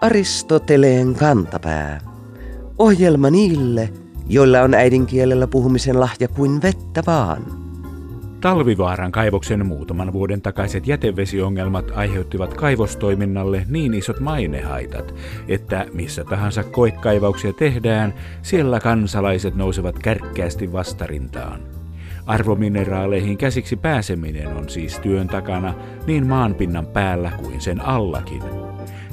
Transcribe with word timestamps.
Aristoteleen 0.00 1.14
kantapää. 1.14 2.00
Ohjelma 2.78 3.30
niille, 3.30 3.92
joilla 4.28 4.60
on 4.60 4.74
äidinkielellä 4.74 5.46
puhumisen 5.46 6.00
lahja 6.00 6.28
kuin 6.28 6.62
vettä 6.62 7.02
vaan. 7.06 7.42
Talvivaaran 8.40 9.12
kaivoksen 9.12 9.66
muutaman 9.66 10.12
vuoden 10.12 10.42
takaiset 10.42 10.86
jätevesiongelmat 10.86 11.90
aiheuttivat 11.94 12.54
kaivostoiminnalle 12.54 13.64
niin 13.68 13.94
isot 13.94 14.20
mainehaitat, 14.20 15.14
että 15.48 15.86
missä 15.92 16.24
tahansa 16.24 16.64
koekaivauksia 16.64 17.52
tehdään, 17.52 18.14
siellä 18.42 18.80
kansalaiset 18.80 19.54
nousevat 19.54 19.98
kärkkäästi 19.98 20.72
vastarintaan. 20.72 21.81
Arvomineraaleihin 22.26 23.38
käsiksi 23.38 23.76
pääseminen 23.76 24.56
on 24.56 24.68
siis 24.68 24.98
työn 24.98 25.26
takana 25.26 25.74
niin 26.06 26.26
maanpinnan 26.26 26.86
päällä 26.86 27.32
kuin 27.42 27.60
sen 27.60 27.80
allakin. 27.80 28.42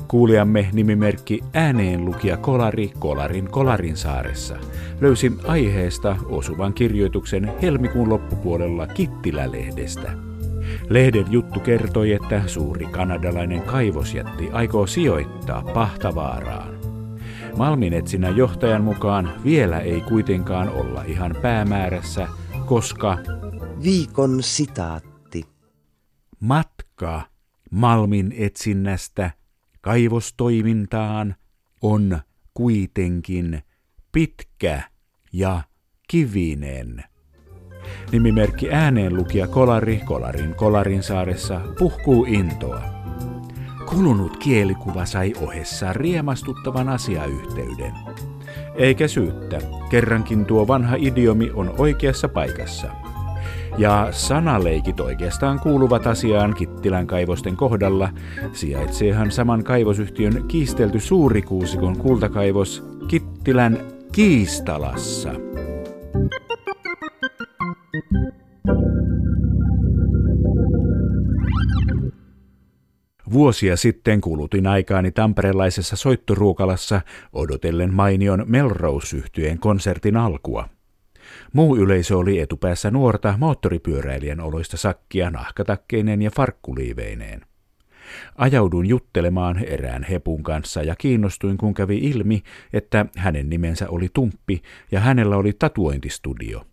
Kuulijamme 0.08 0.70
nimimerkki 0.74 1.40
ääneenlukija 1.54 2.38
Kolari 2.38 2.92
Kolarin 3.00 3.52
Kolarin 3.52 3.98
saaressa 3.98 4.58
löysi 5.02 5.32
aiheesta 5.48 6.16
osuvan 6.30 6.74
kirjoituksen 6.74 7.52
helmikuun 7.62 8.10
loppupuolella 8.10 8.88
Kittilä-lehdestä. 8.88 10.12
Lehden 10.90 11.26
juttu 11.30 11.60
kertoi, 11.60 12.14
että 12.14 12.42
suuri 12.48 12.86
kanadalainen 12.86 13.62
kaivosjätti 13.62 14.50
aikoo 14.52 14.88
sijoittaa 14.88 15.62
Pahtavaaraan. 15.74 16.80
Malminetsinnän 17.58 18.38
johtajan 18.38 18.84
mukaan 18.84 19.30
vielä 19.44 19.80
ei 19.80 20.02
kuitenkaan 20.02 20.70
olla 20.70 21.04
ihan 21.08 21.36
päämäärässä, 21.42 22.28
koska 22.70 23.18
Viikon 23.84 24.44
sitaatti. 24.44 25.46
matka 26.40 27.22
Malmin 27.72 28.34
etsinnästä 28.38 29.32
kaivostoimintaan 29.82 31.36
on 31.82 32.20
kuitenkin 32.54 33.62
pitkä 34.12 34.82
ja 35.34 35.62
kivinen. 36.08 37.04
Nimimerkki 38.12 38.72
ääneenlukija 38.72 39.48
Kolari 39.48 40.02
Kolarin 40.06 40.56
Kolarin 40.56 41.04
saaressa 41.04 41.62
puhkuu 41.80 42.26
intoa. 42.26 42.82
Kulunut 43.86 44.38
kielikuva 44.38 45.06
sai 45.06 45.34
ohessa 45.42 45.94
riemastuttavan 45.94 46.90
asiayhteyden. 46.90 47.94
Eikä 48.76 49.08
syyttä, 49.08 49.60
kerrankin 49.90 50.46
tuo 50.46 50.68
vanha 50.68 50.96
idiomi 51.00 51.52
on 51.54 51.74
oikeassa 51.78 52.30
paikassa. 52.30 52.88
Ja 53.78 54.08
sanaleikit 54.12 55.00
oikeastaan 55.00 55.60
kuuluvat 55.60 56.08
asiaan 56.08 56.54
Kittilän 56.54 57.08
kaivosten 57.08 57.56
kohdalla. 57.56 58.10
Sijaitseehan 58.54 59.32
saman 59.32 59.64
kaivosyhtiön 59.64 60.44
kiistelty 60.48 61.00
suurikuusikon 61.00 61.98
kultakaivos 61.98 62.84
Kittilän 63.08 63.78
Kiistalassa. 64.12 65.30
Vuosia 73.32 73.78
sitten 73.78 74.22
kulutin 74.22 74.68
aikaani 74.68 75.12
tamperelaisessa 75.12 75.96
soittoruukalassa 75.96 77.02
odotellen 77.34 77.94
mainion 77.94 78.44
Melrose-yhtyeen 78.48 79.60
konsertin 79.60 80.18
alkua. 80.18 80.70
Muu 81.54 81.78
yleisö 81.78 82.18
oli 82.18 82.40
etupäässä 82.40 82.92
nuorta 82.92 83.36
moottoripyöräilijän 83.38 84.40
oloista 84.40 84.78
sakkia 84.78 85.32
nahkatakkeinen 85.32 86.22
ja 86.22 86.32
farkkuliiveineen. 86.32 87.42
Ajaudun 88.36 88.86
juttelemaan 88.86 89.64
erään 89.64 90.04
hepun 90.04 90.44
kanssa 90.44 90.84
ja 90.84 90.96
kiinnostuin, 90.96 91.58
kun 91.58 91.74
kävi 91.74 91.98
ilmi, 91.98 92.44
että 92.74 93.06
hänen 93.18 93.50
nimensä 93.50 93.90
oli 93.90 94.08
Tumppi 94.14 94.62
ja 94.92 95.00
hänellä 95.00 95.38
oli 95.38 95.54
tatuointistudio. 95.54 96.69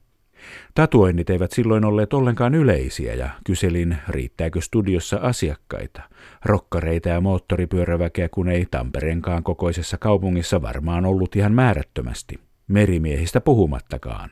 Tatuoinnit 0.75 1.31
eivät 1.31 1.53
silloin 1.53 1.85
olleet 1.85 2.15
ollenkaan 2.15 2.55
yleisiä 2.55 3.15
ja 3.15 3.31
kyselin, 3.47 3.97
riittääkö 4.09 4.61
studiossa 4.61 5.17
asiakkaita. 5.17 6.03
Rokkareita 6.45 7.09
ja 7.09 7.21
moottoripyöräväkeä 7.21 8.29
kun 8.29 8.49
ei 8.49 8.67
Tampereenkaan 8.71 9.43
kokoisessa 9.43 9.99
kaupungissa 9.99 10.63
varmaan 10.63 11.07
ollut 11.07 11.37
ihan 11.37 11.53
määrättömästi. 11.53 12.41
Merimiehistä 12.69 13.41
puhumattakaan. 13.41 14.31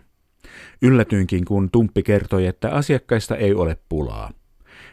Yllätyinkin, 0.83 1.45
kun 1.45 1.71
Tumppi 1.71 2.03
kertoi, 2.03 2.47
että 2.47 2.71
asiakkaista 2.71 3.37
ei 3.37 3.55
ole 3.55 3.77
pulaa. 3.89 4.31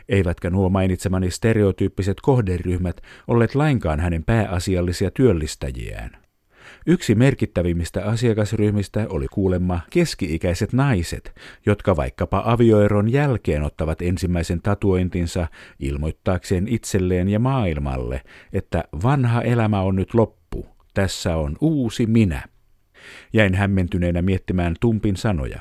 Eivätkä 0.10 0.50
nuo 0.50 0.70
mainitsemani 0.70 1.32
stereotyyppiset 1.32 2.18
kohderyhmät 2.22 3.02
olleet 3.28 3.56
lainkaan 3.56 4.00
hänen 4.00 4.24
pääasiallisia 4.24 5.12
työllistäjiään. 5.12 6.21
Yksi 6.88 7.16
merkittävimmistä 7.16 8.06
asiakasryhmistä 8.06 9.06
oli 9.10 9.28
kuulemma 9.28 9.80
keski-ikäiset 9.90 10.74
naiset, 10.74 11.36
jotka 11.66 11.96
vaikkapa 11.96 12.44
avioeron 12.46 13.12
jälkeen 13.12 13.64
ottavat 13.64 14.02
ensimmäisen 14.02 14.62
tatuointinsa 14.62 15.48
ilmoittaakseen 15.80 16.68
itselleen 16.68 17.30
ja 17.30 17.40
maailmalle, 17.40 18.22
että 18.54 18.84
vanha 19.04 19.42
elämä 19.42 19.82
on 19.82 19.96
nyt 19.96 20.14
loppu, 20.14 20.66
tässä 20.94 21.36
on 21.38 21.58
uusi 21.62 22.06
minä. 22.06 22.44
Jäin 23.34 23.56
hämmentyneenä 23.56 24.22
miettimään 24.22 24.76
Tumpin 24.80 25.18
sanoja. 25.18 25.60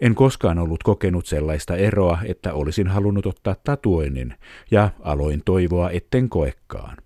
En 0.00 0.14
koskaan 0.14 0.58
ollut 0.58 0.82
kokenut 0.82 1.26
sellaista 1.26 1.76
eroa, 1.76 2.18
että 2.24 2.54
olisin 2.54 2.86
halunnut 2.86 3.26
ottaa 3.26 3.56
tatuoinnin, 3.64 4.34
ja 4.70 4.90
aloin 5.00 5.42
toivoa, 5.44 5.90
etten 5.90 6.28
koekkaan. 6.28 6.96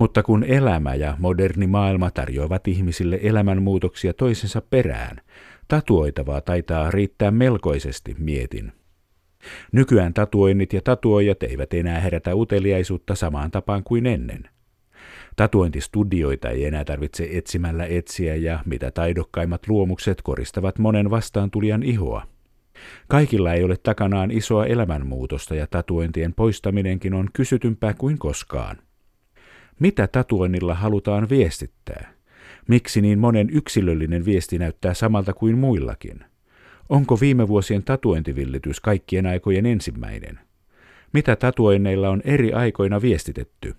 Mutta 0.00 0.22
kun 0.22 0.44
elämä 0.44 0.94
ja 0.94 1.16
moderni 1.18 1.66
maailma 1.66 2.10
tarjoavat 2.10 2.68
ihmisille 2.68 3.18
elämänmuutoksia 3.22 4.14
toisensa 4.14 4.60
perään, 4.60 5.20
tatuoitavaa 5.68 6.40
taitaa 6.40 6.90
riittää 6.90 7.30
melkoisesti, 7.30 8.16
mietin. 8.18 8.72
Nykyään 9.72 10.14
tatuoinnit 10.14 10.72
ja 10.72 10.80
tatuoijat 10.82 11.42
eivät 11.42 11.74
enää 11.74 12.00
herätä 12.00 12.34
uteliaisuutta 12.34 13.14
samaan 13.14 13.50
tapaan 13.50 13.84
kuin 13.84 14.06
ennen. 14.06 14.48
Tatuointistudioita 15.36 16.50
ei 16.50 16.64
enää 16.64 16.84
tarvitse 16.84 17.28
etsimällä 17.32 17.86
etsiä 17.86 18.34
ja 18.34 18.58
mitä 18.66 18.90
taidokkaimmat 18.90 19.68
luomukset 19.68 20.22
koristavat 20.22 20.78
monen 20.78 21.10
vastaantulijan 21.10 21.82
ihoa. 21.82 22.26
Kaikilla 23.08 23.52
ei 23.52 23.64
ole 23.64 23.76
takanaan 23.76 24.30
isoa 24.30 24.66
elämänmuutosta 24.66 25.54
ja 25.54 25.66
tatuointien 25.66 26.34
poistaminenkin 26.34 27.14
on 27.14 27.28
kysytympää 27.32 27.94
kuin 27.94 28.18
koskaan. 28.18 28.76
Mitä 29.80 30.06
tatuoinnilla 30.06 30.74
halutaan 30.74 31.28
viestittää? 31.28 32.12
Miksi 32.68 33.00
niin 33.00 33.18
monen 33.18 33.50
yksilöllinen 33.50 34.24
viesti 34.24 34.58
näyttää 34.58 34.94
samalta 34.94 35.32
kuin 35.32 35.58
muillakin? 35.58 36.24
Onko 36.88 37.20
viime 37.20 37.48
vuosien 37.48 37.82
tatuointivillitys 37.82 38.80
kaikkien 38.80 39.26
aikojen 39.26 39.66
ensimmäinen? 39.66 40.40
Mitä 41.12 41.36
tatuoinneilla 41.36 42.08
on 42.08 42.22
eri 42.24 42.52
aikoina 42.52 43.02
viestitetty? 43.02 43.74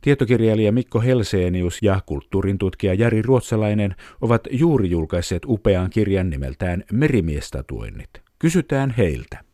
Tietokirjailija 0.00 0.72
Mikko 0.72 1.00
Helseenius 1.00 1.78
ja 1.82 2.00
kulttuurin 2.06 2.58
tutkija 2.58 2.94
Jari 2.94 3.22
Ruotsalainen 3.22 3.94
ovat 4.20 4.42
juuri 4.50 4.90
julkaisseet 4.90 5.42
upean 5.46 5.90
kirjan 5.90 6.30
nimeltään 6.30 6.84
Merimiestatuoinnit. 6.92 8.10
Kysytään 8.38 8.90
heiltä. 8.90 9.53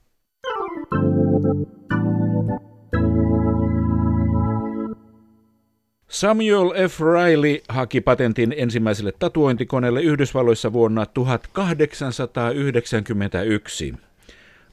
Samuel 6.11 6.89
F. 6.89 7.01
Riley 7.01 7.63
haki 7.69 8.01
patentin 8.01 8.55
ensimmäiselle 8.57 9.13
tatuointikoneelle 9.19 10.03
Yhdysvalloissa 10.03 10.73
vuonna 10.73 11.07
1891. 11.07 13.95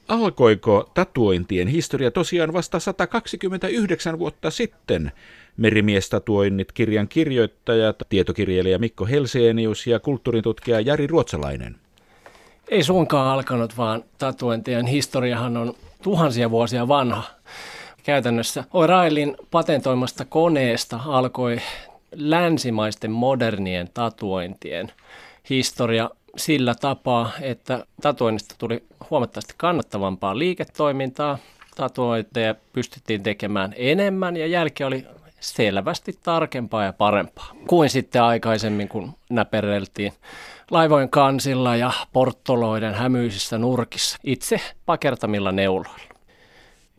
Alkoiko 0.08 0.90
tatuointien 0.94 1.68
historia 1.68 2.10
tosiaan 2.10 2.52
vasta 2.52 2.78
129 2.78 4.18
vuotta 4.18 4.50
sitten? 4.50 5.12
Merimiestatuoinnit 5.56 6.72
kirjan 6.72 7.08
kirjoittajat, 7.08 7.96
tietokirjailija 8.08 8.78
Mikko 8.78 9.06
Helseenius 9.06 9.86
ja 9.86 10.00
kulttuurintutkija 10.00 10.80
Jari 10.80 11.06
Ruotsalainen. 11.06 11.76
Ei 12.68 12.82
suinkaan 12.82 13.28
alkanut, 13.28 13.76
vaan 13.76 14.04
tatuointien 14.18 14.86
historiahan 14.86 15.56
on 15.56 15.74
tuhansia 16.02 16.50
vuosia 16.50 16.88
vanha. 16.88 17.22
Käytännössä 18.08 18.64
O'Reillyn 18.74 19.46
patentoimasta 19.50 20.24
koneesta 20.24 21.00
alkoi 21.06 21.60
länsimaisten 22.12 23.10
modernien 23.10 23.88
tatuointien 23.94 24.92
historia 25.50 26.10
sillä 26.36 26.74
tapaa, 26.74 27.30
että 27.40 27.84
tatuoinnista 28.02 28.54
tuli 28.58 28.84
huomattavasti 29.10 29.54
kannattavampaa 29.56 30.38
liiketoimintaa. 30.38 31.38
Tatuointeja 31.76 32.54
pystyttiin 32.72 33.22
tekemään 33.22 33.74
enemmän 33.76 34.36
ja 34.36 34.46
jälki 34.46 34.84
oli 34.84 35.06
selvästi 35.40 36.18
tarkempaa 36.22 36.84
ja 36.84 36.92
parempaa 36.92 37.50
kuin 37.66 37.90
sitten 37.90 38.22
aikaisemmin, 38.22 38.88
kun 38.88 39.12
näpereltiin 39.30 40.12
laivojen 40.70 41.10
kansilla 41.10 41.76
ja 41.76 41.92
porttoloiden 42.12 42.94
hämyisissä 42.94 43.58
nurkissa 43.58 44.18
itse 44.24 44.60
pakertamilla 44.86 45.52
neuloilla. 45.52 46.17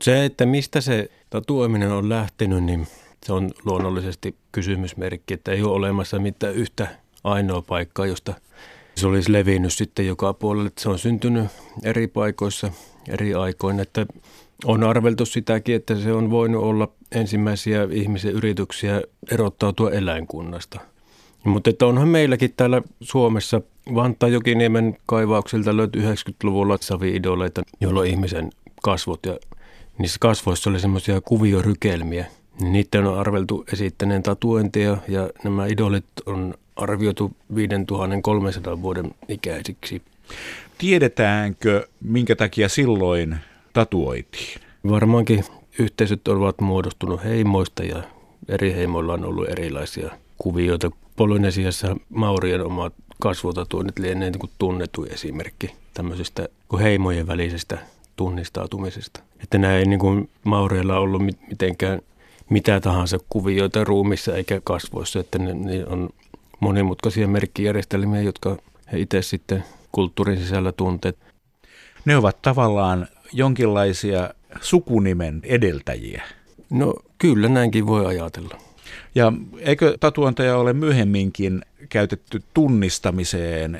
Se, 0.02 0.26
että 0.26 0.46
mistä 0.46 0.82
se 0.82 1.10
tatuoiminen 1.30 1.92
on 1.92 2.10
lähtenyt, 2.10 2.64
niin 2.64 2.88
se 3.26 3.34
on 3.34 3.52
luonnollisesti 3.66 4.36
kysymysmerkki, 4.52 5.34
että 5.34 5.52
ei 5.52 5.64
ole 5.64 5.76
olemassa 5.76 6.20
mitään 6.20 6.56
yhtä 6.56 6.88
ainoa 7.24 7.62
paikkaa, 7.62 8.06
josta 8.06 8.34
se 8.96 9.08
olisi 9.08 9.32
levinnyt 9.32 9.74
sitten 9.74 10.08
joka 10.08 10.34
puolelle. 10.34 10.72
Se 10.78 10.90
on 10.90 11.00
syntynyt 11.00 11.46
eri 11.84 12.08
paikoissa 12.08 12.72
eri 13.10 13.34
aikoina, 13.34 13.82
että 13.82 14.06
on 14.66 14.84
arveltu 14.84 15.26
sitäkin, 15.26 15.76
että 15.76 15.96
se 15.96 16.14
on 16.14 16.30
voinut 16.30 16.64
olla 16.64 16.92
ensimmäisiä 17.12 17.88
ihmisen 17.92 18.32
yrityksiä 18.32 19.02
erottautua 19.32 19.92
eläinkunnasta. 19.92 20.80
Mutta 21.44 21.70
että 21.70 21.86
onhan 21.86 22.08
meilläkin 22.08 22.54
täällä 22.58 22.82
Suomessa 23.02 23.62
Vantaa 23.96 24.30
Jokiniemen 24.30 24.98
kaivauksilta 25.06 25.78
löytyi 25.78 26.02
90-luvulla 26.02 26.78
savi-idoleita, 26.82 27.64
jolloin 27.82 28.10
ihmisen 28.10 28.50
kasvot 28.84 29.26
ja 29.26 29.38
niissä 30.00 30.18
kasvoissa 30.20 30.70
oli 30.70 30.80
semmoisia 30.80 31.22
kuviorykelmiä. 31.22 32.26
Niiden 32.62 33.08
on 33.08 33.20
arveltu 33.20 33.66
esittäneen 33.74 34.24
tatuointeja 34.24 34.98
ja 35.08 35.30
nämä 35.44 35.66
idolit 35.66 36.06
on 36.26 36.54
arvioitu 36.76 37.32
5300 37.56 38.82
vuoden 38.82 39.12
ikäisiksi. 39.28 40.02
Tiedetäänkö, 40.78 41.88
minkä 42.02 42.36
takia 42.36 42.70
silloin 42.70 43.36
tatuoitiin? 43.74 44.62
Varmaankin 44.90 45.46
yhteisöt 45.80 46.28
ovat 46.28 46.62
muodostunut 46.62 47.24
heimoista 47.24 47.84
ja 47.84 48.04
eri 48.48 48.74
heimoilla 48.74 49.14
on 49.14 49.26
ollut 49.26 49.50
erilaisia 49.50 50.12
kuvioita. 50.38 50.92
Polynesiassa 51.16 51.96
Maurien 52.10 52.66
omat 52.66 52.94
kasvotatuoinnit 53.20 54.00
lienee 54.00 54.30
niin 54.30 54.50
tunnettu 54.58 55.04
esimerkki 55.04 55.76
tämmöisestä 55.94 56.50
heimojen 56.80 57.28
välisestä 57.28 57.78
tunnistautumisesta. 58.16 59.29
Että 59.44 59.58
nämä 59.58 59.78
ei 59.78 59.86
niin 59.86 60.00
kuin 60.00 60.30
Maureilla 60.44 61.00
ollut 61.00 61.22
mitenkään 61.50 62.02
mitä 62.50 62.80
tahansa 62.80 63.18
kuvioita 63.30 63.84
ruumissa 63.84 64.36
eikä 64.36 64.62
kasvoissa, 64.64 65.20
että 65.20 65.40
ne, 65.40 65.54
ne 65.54 65.86
on 65.86 66.10
monimutkaisia 66.60 67.28
merkkijärjestelmiä, 67.28 68.22
jotka 68.22 68.58
he 68.92 69.00
itse 69.00 69.22
sitten 69.22 69.64
kulttuurin 69.92 70.38
sisällä 70.40 70.72
tunteet. 70.72 71.18
Ne 72.06 72.18
ovat 72.18 72.42
tavallaan 72.42 73.08
jonkinlaisia 73.34 74.30
sukunimen 74.62 75.42
edeltäjiä. 75.44 76.24
No 76.70 76.94
kyllä 77.18 77.50
näinkin 77.50 77.88
voi 77.88 78.06
ajatella. 78.06 78.58
Ja 79.16 79.34
eikö 79.60 79.98
tatuantaja 80.00 80.58
ole 80.58 80.74
myöhemminkin 80.74 81.62
käytetty 81.90 82.44
tunnistamiseen? 82.54 83.80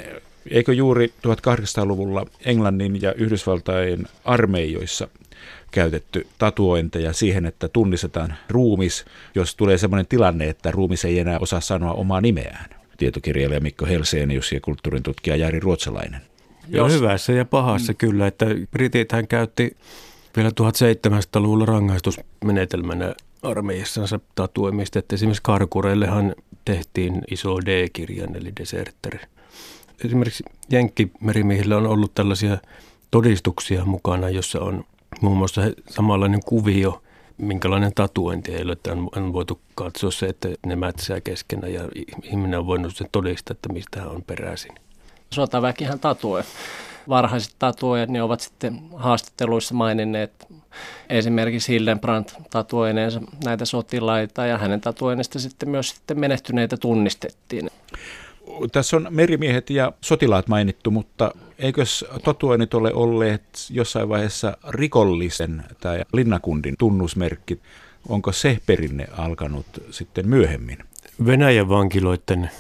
Eikö 0.52 0.74
juuri 0.74 1.14
1800-luvulla 1.28 2.26
Englannin 2.46 3.02
ja 3.02 3.14
Yhdysvaltain 3.14 4.08
armeijoissa 4.26 5.08
käytetty 5.72 6.28
tatuointeja 6.38 7.14
siihen, 7.14 7.46
että 7.46 7.68
tunnistetaan 7.68 8.34
ruumis, 8.50 9.06
jos 9.36 9.56
tulee 9.56 9.78
sellainen 9.78 10.08
tilanne, 10.08 10.50
että 10.50 10.72
ruumis 10.72 11.06
ei 11.06 11.20
enää 11.20 11.40
osaa 11.40 11.62
sanoa 11.62 11.94
omaa 11.94 12.22
nimeään? 12.22 12.70
Tietokirjailija 12.98 13.60
Mikko 13.60 13.86
Helseenius 13.86 14.52
ja 14.52 14.60
kulttuurin 14.62 15.04
tutkija 15.04 15.36
Jari 15.36 15.60
Ruotsalainen. 15.60 16.22
Joo, 16.68 16.88
jos... 16.88 16.96
hyvässä 16.96 17.34
ja 17.34 17.46
pahassa 17.46 17.92
mm. 17.92 17.98
kyllä, 17.98 18.28
että 18.28 18.46
hän 19.12 19.28
käytti 19.28 19.78
vielä 20.36 20.50
1700-luvulla 20.50 21.66
rangaistusmenetelmänä 21.66 23.16
armeijassansa 23.44 24.20
tatuoimista, 24.36 25.00
että 25.00 25.16
esimerkiksi 25.16 25.44
karkureillehan 25.44 26.36
tehtiin 26.66 27.22
iso 27.32 27.58
D-kirjan, 27.66 28.36
eli 28.36 28.54
deserter. 28.60 29.18
Esimerkiksi 30.06 30.44
jenkkimerimiehillä 30.72 31.78
on 31.78 31.88
ollut 31.88 32.16
tällaisia 32.16 32.58
todistuksia 33.12 33.86
mukana, 33.86 34.30
jossa 34.30 34.60
on 34.60 34.84
muun 35.22 35.38
muassa 35.38 35.62
samanlainen 35.90 36.44
kuvio, 36.46 37.02
minkälainen 37.38 37.92
tatuointi 37.96 38.54
heillä, 38.54 38.74
että 38.74 38.92
on, 38.92 39.10
on 39.16 39.34
voitu 39.34 39.60
katsoa 39.76 40.12
se, 40.12 40.26
että 40.26 40.50
ne 40.66 40.76
mätsää 40.76 41.22
keskenään 41.22 41.74
ja 41.74 41.82
ihminen 42.24 42.60
on 42.60 42.68
voinut 42.68 42.96
sen 42.96 43.08
todistaa, 43.12 43.54
että 43.54 43.74
mistä 43.74 44.00
hän 44.00 44.10
on 44.10 44.24
peräisin. 44.24 44.72
Sotaväkihän 45.34 46.00
tatuoi. 46.00 46.44
Varhaiset 47.10 47.56
tatuojat 47.60 48.10
ne 48.10 48.24
ovat 48.24 48.40
sitten 48.40 48.82
haastatteluissa 48.96 49.74
maininneet 49.76 50.48
esimerkiksi 51.10 51.74
Hildenbrandt 51.74 52.34
tatuoineensa 52.50 53.22
näitä 53.44 53.66
sotilaita 53.66 54.46
ja 54.46 54.58
hänen 54.58 54.82
tatuoineista 54.82 55.40
sitten 55.40 55.70
myös 55.70 55.90
sitten 55.90 56.20
menehtyneitä 56.20 56.78
tunnistettiin. 56.78 57.70
Tässä 58.72 58.98
on 58.98 59.08
merimiehet 59.10 59.70
ja 59.70 59.92
sotilaat 60.02 60.48
mainittu, 60.48 60.92
mutta 60.92 61.32
eikös 61.60 62.06
tatuoinnit 62.24 62.74
ole 62.74 62.94
olleet 62.94 63.44
jossain 63.70 64.10
vaiheessa 64.10 64.58
rikollisen 64.70 65.64
tai 65.82 66.02
linnakundin 66.14 66.76
tunnusmerkki? 66.80 67.60
Onko 68.10 68.32
se 68.32 68.58
perinne 68.66 69.08
alkanut 69.18 69.66
sitten 69.92 70.28
myöhemmin? 70.28 70.78
Venäjän 71.26 71.70
vankiloiden 71.70 72.52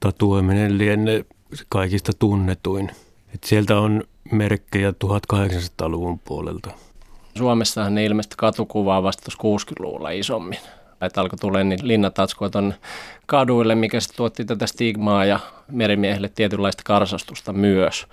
tatuoiminen 0.00 0.78
lienee 0.78 1.24
kaikista 1.68 2.12
tunnetuin. 2.18 2.90
Et 3.34 3.44
sieltä 3.44 3.78
on 3.78 4.02
merkkejä 4.32 4.90
1800-luvun 4.90 6.18
puolelta. 6.18 6.70
Suomessahan 7.38 7.94
ne 7.94 8.04
ilmeisesti 8.04 8.34
katukuvaa 8.38 9.02
vasta 9.02 9.32
60-luvulla 9.42 10.10
isommin. 10.10 10.58
Että 11.00 11.20
alkoi 11.20 11.38
tulla 11.38 11.64
niin 11.64 11.88
linnatatskua 11.88 12.50
tuonne 12.50 12.74
kaduille, 13.26 13.74
mikä 13.74 14.00
sitten 14.00 14.16
tuotti 14.16 14.44
tätä 14.44 14.66
stigmaa 14.66 15.24
ja 15.24 15.40
merimiehille 15.72 16.28
tietynlaista 16.28 16.82
karsastusta 16.86 17.52
myös. 17.52 18.06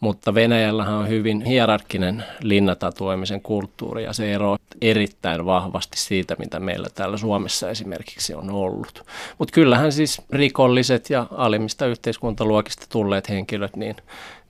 Mutta 0.00 0.34
Venäjällähän 0.34 0.94
on 0.94 1.08
hyvin 1.08 1.44
hierarkkinen 1.44 2.24
linnatatuoimisen 2.42 3.40
kulttuuri 3.40 4.04
ja 4.04 4.12
se 4.12 4.34
eroaa 4.34 4.58
erittäin 4.80 5.46
vahvasti 5.46 5.98
siitä, 5.98 6.36
mitä 6.38 6.60
meillä 6.60 6.88
täällä 6.94 7.16
Suomessa 7.16 7.70
esimerkiksi 7.70 8.34
on 8.34 8.50
ollut. 8.50 9.06
Mutta 9.38 9.52
kyllähän 9.52 9.92
siis 9.92 10.22
rikolliset 10.30 11.10
ja 11.10 11.26
alimmista 11.30 11.86
yhteiskuntaluokista 11.86 12.86
tulleet 12.88 13.28
henkilöt 13.28 13.76
niin 13.76 13.96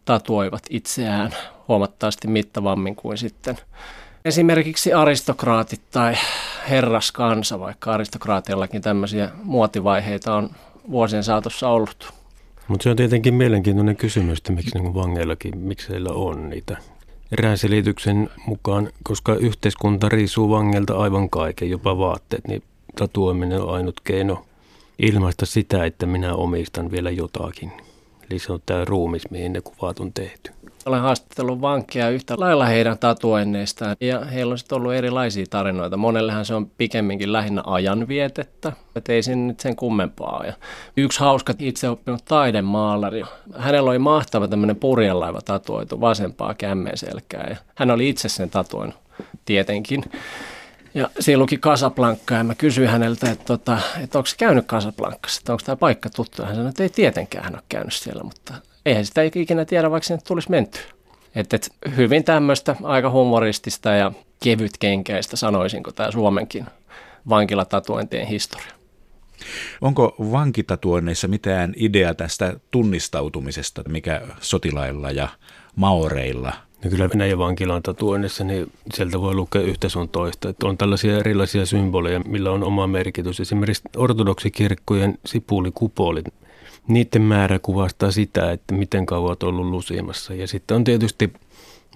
tatuoivat 0.04 0.62
itseään 0.70 1.34
huomattavasti 1.68 2.28
mittavammin 2.28 2.96
kuin 2.96 3.18
sitten 3.18 3.56
esimerkiksi 4.28 4.92
aristokraatit 4.92 5.80
tai 5.90 6.14
herraskansa, 6.70 7.60
vaikka 7.60 7.92
aristokraateillakin 7.92 8.82
tämmöisiä 8.82 9.30
muotivaiheita 9.42 10.34
on 10.34 10.50
vuosien 10.90 11.24
saatossa 11.24 11.68
ollut. 11.68 12.12
Mutta 12.68 12.82
se 12.82 12.90
on 12.90 12.96
tietenkin 12.96 13.34
mielenkiintoinen 13.34 13.96
kysymys, 13.96 14.38
että 14.38 14.52
miksi 14.52 14.78
niin 14.78 14.94
vangeillakin, 14.94 15.58
miksi 15.58 15.88
heillä 15.88 16.10
on 16.12 16.50
niitä. 16.50 16.76
Erään 17.32 17.58
selityksen 17.58 18.30
mukaan, 18.46 18.88
koska 19.02 19.34
yhteiskunta 19.34 20.08
riisuu 20.08 20.50
vangelta 20.50 20.96
aivan 20.96 21.30
kaiken, 21.30 21.70
jopa 21.70 21.98
vaatteet, 21.98 22.48
niin 22.48 22.62
tatuoiminen 22.96 23.62
on 23.62 23.74
ainut 23.74 24.00
keino 24.04 24.44
ilmaista 24.98 25.46
sitä, 25.46 25.84
että 25.84 26.06
minä 26.06 26.34
omistan 26.34 26.90
vielä 26.90 27.10
jotakin. 27.10 27.72
Eli 28.30 28.38
se 28.38 28.52
on 28.52 28.60
tämä 28.66 28.84
ruumis, 28.84 29.30
mihin 29.30 29.52
ne 29.52 29.60
kuvat 29.60 30.00
on 30.00 30.12
tehty. 30.12 30.50
Olen 30.88 31.00
haastatellut 31.00 31.60
vankia 31.60 32.10
yhtä 32.10 32.34
lailla 32.38 32.66
heidän 32.66 32.98
tatuoinneistaan 32.98 33.96
ja 34.00 34.24
heillä 34.24 34.52
on 34.52 34.58
sitten 34.58 34.76
ollut 34.76 34.94
erilaisia 34.94 35.46
tarinoita. 35.50 35.96
Monellehan 35.96 36.44
se 36.44 36.54
on 36.54 36.70
pikemminkin 36.70 37.32
lähinnä 37.32 37.62
ajanvietettä, 37.66 38.72
että 38.96 39.12
ei 39.12 39.22
sen 39.22 39.46
nyt 39.46 39.60
sen 39.60 39.76
kummempaa. 39.76 40.44
Ja 40.46 40.52
yksi 40.96 41.20
hauska 41.20 41.54
itse 41.58 41.88
oppinut 41.88 42.24
taidemaalari, 42.24 43.22
hänellä 43.56 43.90
oli 43.90 43.98
mahtava 43.98 44.48
tämmöinen 44.48 44.76
purjelaiva 44.76 45.40
tatuoitu 45.40 46.00
vasempaa 46.00 46.54
kämmen 46.54 46.98
selkää 46.98 47.46
ja 47.50 47.56
hän 47.74 47.90
oli 47.90 48.08
itse 48.08 48.28
sen 48.28 48.50
tatuoinut 48.50 48.96
tietenkin. 49.44 50.04
Ja 50.94 51.10
siinä 51.20 51.38
luki 51.38 51.58
Casablanca 51.58 52.34
ja 52.34 52.44
mä 52.44 52.54
kysyin 52.54 52.88
häneltä, 52.88 53.30
että, 53.30 53.44
tota, 53.44 53.78
että 54.02 54.18
onko 54.18 54.26
se 54.26 54.36
käynyt 54.36 54.66
Casablancassa, 54.66 55.40
että 55.40 55.52
onko 55.52 55.62
tämä 55.64 55.76
paikka 55.76 56.10
tuttu. 56.10 56.42
Hän 56.42 56.54
sanoi, 56.54 56.68
että 56.68 56.82
ei 56.82 56.88
tietenkään 56.88 57.44
hän 57.44 57.54
ole 57.54 57.62
käynyt 57.68 57.92
siellä, 57.92 58.22
mutta 58.22 58.54
eihän 58.88 59.04
sitä 59.04 59.22
ikinä 59.22 59.64
tiedä, 59.64 59.90
vaikka 59.90 60.06
sinne 60.06 60.22
tulisi 60.26 60.50
menty. 60.50 60.78
Että 61.34 61.56
et, 61.56 61.70
hyvin 61.96 62.24
tämmöistä 62.24 62.76
aika 62.82 63.10
humoristista 63.10 63.90
ja 63.90 64.12
kevytkenkäistä 64.42 65.36
sanoisinko 65.36 65.92
tämä 65.92 66.10
Suomenkin 66.10 66.66
vankilatatuointien 67.28 68.26
historia. 68.26 68.72
Onko 69.80 70.14
vankitatuoinneissa 70.18 71.28
mitään 71.28 71.72
idea 71.76 72.14
tästä 72.14 72.60
tunnistautumisesta, 72.70 73.82
mikä 73.88 74.20
sotilailla 74.40 75.10
ja 75.10 75.28
maoreilla 75.76 76.52
No 76.84 76.90
kyllä 76.90 77.08
Venäjän 77.08 77.38
vankilan 77.38 77.82
tatuoinnissa, 77.82 78.44
niin 78.44 78.72
sieltä 78.94 79.20
voi 79.20 79.34
lukea 79.34 79.62
yhtä 79.62 79.88
sun 79.88 80.08
toista. 80.08 80.48
Että 80.48 80.66
on 80.66 80.78
tällaisia 80.78 81.18
erilaisia 81.18 81.66
symboleja, 81.66 82.20
millä 82.20 82.50
on 82.50 82.64
oma 82.64 82.86
merkitys. 82.86 83.40
Esimerkiksi 83.40 83.82
ortodoksikirkkojen 83.96 85.18
sipulikupolit, 85.26 86.24
niiden 86.88 87.22
määrä 87.22 87.58
kuvastaa 87.58 88.10
sitä, 88.10 88.52
että 88.52 88.74
miten 88.74 89.06
kauan 89.06 89.28
olet 89.28 89.42
ollut 89.42 89.66
lusimassa. 89.66 90.34
Ja 90.34 90.46
sitten 90.46 90.76
on 90.76 90.84
tietysti 90.84 91.32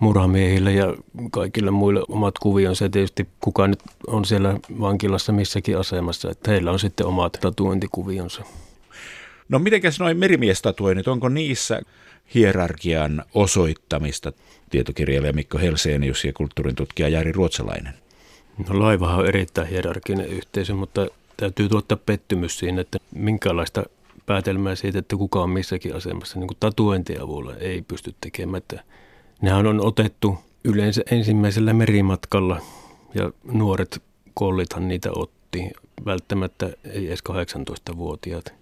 murhamiehillä 0.00 0.70
ja 0.70 0.94
kaikille 1.30 1.70
muille 1.70 2.02
omat 2.08 2.38
kuvionsa. 2.38 2.84
Ja 2.84 2.90
tietysti 2.90 3.28
kuka 3.40 3.68
nyt 3.68 3.80
on 4.06 4.24
siellä 4.24 4.58
vankilassa 4.80 5.32
missäkin 5.32 5.78
asemassa, 5.78 6.30
että 6.30 6.50
heillä 6.50 6.70
on 6.70 6.78
sitten 6.78 7.06
omat 7.06 7.38
tatuointikuvionsa. 7.40 8.42
No 9.48 9.58
mitenkäs 9.58 10.00
noin 10.00 10.16
merimiestatuoinnit, 10.16 11.08
onko 11.08 11.28
niissä 11.28 11.80
hierarkian 12.34 13.24
osoittamista, 13.34 14.32
tietokirjailija 14.70 15.32
Mikko 15.32 15.58
Helseenius 15.58 16.24
ja 16.24 16.32
kulttuurin 16.32 16.74
tutkija 16.74 17.08
Jari 17.08 17.32
Ruotsalainen? 17.32 17.94
No 18.68 18.80
laivahan 18.80 19.18
on 19.18 19.26
erittäin 19.26 19.68
hierarkinen 19.68 20.26
yhteisö, 20.26 20.74
mutta 20.74 21.06
täytyy 21.36 21.68
tuottaa 21.68 21.98
pettymys 22.06 22.58
siinä, 22.58 22.80
että 22.80 22.98
minkälaista 23.14 23.82
päätelmää 24.26 24.74
siitä, 24.74 24.98
että 24.98 25.16
kuka 25.16 25.42
on 25.42 25.50
missäkin 25.50 25.96
asemassa, 25.96 26.38
niin 26.38 26.48
tatuointien 26.60 27.22
avulla 27.22 27.56
ei 27.56 27.82
pysty 27.82 28.14
tekemään. 28.20 28.58
Että 28.58 28.84
nehän 29.40 29.66
on 29.66 29.86
otettu 29.86 30.38
yleensä 30.64 31.02
ensimmäisellä 31.10 31.72
merimatkalla 31.72 32.60
ja 33.14 33.32
nuoret 33.44 34.02
kollithan 34.34 34.88
niitä 34.88 35.10
otti, 35.16 35.70
välttämättä 36.04 36.70
ei 36.84 37.06
edes 37.06 37.20
18-vuotiaat. 37.30 38.54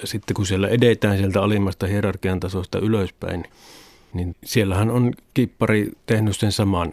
Ja 0.00 0.06
sitten 0.06 0.34
kun 0.34 0.46
siellä 0.46 0.68
edetään 0.68 1.18
sieltä 1.18 1.42
alimmasta 1.42 1.86
hierarkian 1.86 2.40
tasosta 2.40 2.78
ylöspäin, 2.78 3.44
niin 4.12 4.36
siellähän 4.44 4.90
on 4.90 5.12
kippari 5.34 5.90
tehnyt 6.06 6.36
sen 6.36 6.52
saman 6.52 6.92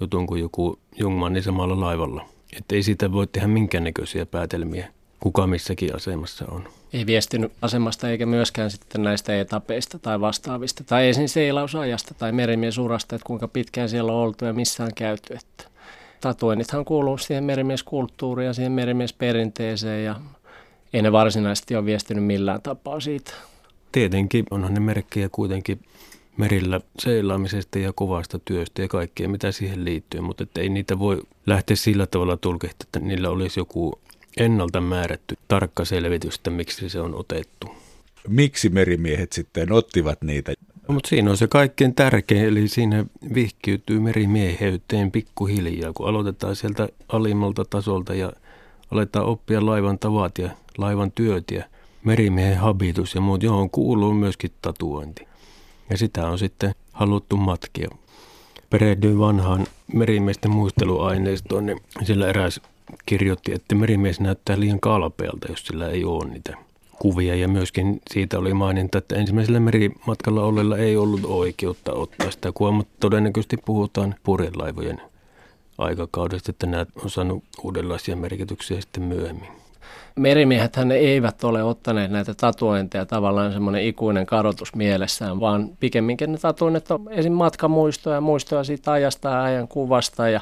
jutun 0.00 0.26
kuin 0.26 0.40
joku 0.40 0.78
Jungmanni 0.98 1.42
samalla 1.42 1.80
laivalla. 1.80 2.28
Että 2.56 2.74
ei 2.74 2.82
siitä 2.82 3.12
voi 3.12 3.26
tehdä 3.26 3.46
minkäännäköisiä 3.46 4.26
päätelmiä, 4.26 4.92
kuka 5.20 5.46
missäkin 5.46 5.96
asemassa 5.96 6.44
on. 6.50 6.68
Ei 6.92 7.06
viestinyt 7.06 7.52
asemasta 7.62 8.10
eikä 8.10 8.26
myöskään 8.26 8.70
sitten 8.70 9.02
näistä 9.02 9.40
etapeista 9.40 9.98
tai 9.98 10.20
vastaavista, 10.20 10.84
tai 10.84 11.08
esim. 11.08 11.26
seilausajasta 11.26 12.14
tai 12.14 12.32
merimiesurasta, 12.32 13.16
että 13.16 13.26
kuinka 13.26 13.48
pitkään 13.48 13.88
siellä 13.88 14.12
on 14.12 14.18
oltu 14.18 14.44
ja 14.44 14.52
missä 14.52 14.84
on 14.84 14.90
käyty. 14.94 15.34
Että 15.34 15.64
tatuoinnithan 16.20 16.84
kuuluu 16.84 17.18
siihen 17.18 17.44
merimieskulttuuriin 17.44 18.46
ja 18.46 18.52
siihen 18.52 18.72
merimiesperinteeseen 18.72 20.04
ja 20.04 20.16
ei 20.92 21.02
ne 21.02 21.12
varsinaisesti 21.12 21.76
ole 21.76 21.84
viestinyt 21.84 22.24
millään 22.24 22.62
tapaa 22.62 23.00
siitä. 23.00 23.32
Tietenkin 23.92 24.44
onhan 24.50 24.74
ne 24.74 24.80
merkkejä 24.80 25.28
kuitenkin 25.32 25.80
merillä 26.36 26.80
seilaamisesta 26.98 27.78
ja 27.78 27.92
kovasta 27.92 28.38
työstä 28.44 28.82
ja 28.82 28.88
kaikkea, 28.88 29.28
mitä 29.28 29.52
siihen 29.52 29.84
liittyy, 29.84 30.20
mutta 30.20 30.44
ei 30.56 30.68
niitä 30.68 30.98
voi 30.98 31.22
lähteä 31.46 31.76
sillä 31.76 32.06
tavalla 32.06 32.36
tulkehtia, 32.36 32.84
että 32.86 33.00
niillä 33.00 33.30
olisi 33.30 33.60
joku 33.60 33.98
ennalta 34.36 34.80
määrätty 34.80 35.38
tarkka 35.48 35.84
selvitys, 35.84 36.34
että 36.34 36.50
miksi 36.50 36.88
se 36.88 37.00
on 37.00 37.14
otettu. 37.14 37.68
Miksi 38.28 38.68
merimiehet 38.68 39.32
sitten 39.32 39.72
ottivat 39.72 40.22
niitä? 40.22 40.52
No, 40.88 40.94
mutta 40.94 41.08
siinä 41.08 41.30
on 41.30 41.36
se 41.36 41.46
kaikkein 41.48 41.94
tärkein, 41.94 42.44
eli 42.44 42.68
siinä 42.68 43.04
vihkiytyy 43.34 44.00
merimieheyteen 44.00 45.10
pikkuhiljaa, 45.10 45.92
kun 45.92 46.08
aloitetaan 46.08 46.56
sieltä 46.56 46.88
alimmalta 47.08 47.64
tasolta 47.64 48.14
ja 48.14 48.32
aletaan 48.90 49.26
oppia 49.26 49.66
laivan 49.66 49.98
tavat 49.98 50.38
ja 50.38 50.50
laivan 50.78 51.12
työt 51.12 51.50
ja 51.50 51.64
merimiehen 52.04 52.58
habitus 52.58 53.14
ja 53.14 53.20
muut, 53.20 53.42
johon 53.42 53.70
kuuluu 53.70 54.14
myöskin 54.14 54.50
tatuointi. 54.62 55.28
Ja 55.90 55.98
sitä 55.98 56.28
on 56.28 56.38
sitten 56.38 56.74
haluttu 56.92 57.36
matkia. 57.36 57.88
Perehdyin 58.70 59.18
vanhaan 59.18 59.66
merimiesten 59.92 60.50
muisteluaineistoon, 60.50 61.66
niin 61.66 61.80
sillä 62.02 62.28
eräs 62.28 62.60
kirjoitti, 63.06 63.52
että 63.52 63.74
merimies 63.74 64.20
näyttää 64.20 64.60
liian 64.60 64.80
kalpealta, 64.80 65.48
jos 65.48 65.66
sillä 65.66 65.88
ei 65.88 66.04
ole 66.04 66.24
niitä 66.24 66.56
kuvia. 66.98 67.34
Ja 67.34 67.48
myöskin 67.48 68.00
siitä 68.10 68.38
oli 68.38 68.54
maininta, 68.54 68.98
että 68.98 69.16
ensimmäisellä 69.16 69.60
merimatkalla 69.60 70.42
olleella 70.42 70.78
ei 70.78 70.96
ollut 70.96 71.24
oikeutta 71.24 71.92
ottaa 71.92 72.30
sitä 72.30 72.52
kuvaa, 72.52 72.72
mutta 72.72 72.96
todennäköisesti 73.00 73.56
puhutaan 73.56 74.14
purjelaivojen 74.22 75.00
aikakaudesta, 75.78 76.50
että 76.50 76.66
nämä 76.66 76.86
on 77.02 77.10
saanut 77.10 77.44
uudenlaisia 77.62 78.16
merkityksiä 78.16 78.80
sitten 78.80 79.02
myöhemmin 79.02 79.65
merimiehet 80.16 80.76
eivät 80.94 81.44
ole 81.44 81.62
ottaneet 81.62 82.10
näitä 82.10 82.34
tatuointeja 82.34 83.06
tavallaan 83.06 83.52
semmoinen 83.52 83.82
ikuinen 83.82 84.26
kadotus 84.26 84.74
mielessään, 84.74 85.40
vaan 85.40 85.68
pikemminkin 85.80 86.32
ne 86.32 86.38
tatuoinnit 86.38 86.90
on 86.90 87.08
esim. 87.10 87.32
matkamuistoja, 87.32 88.20
muistoja 88.20 88.64
siitä 88.64 88.92
ajasta 88.92 89.28
ja 89.28 89.42
ajan 89.42 89.68
kuvasta 89.68 90.28
ja 90.28 90.40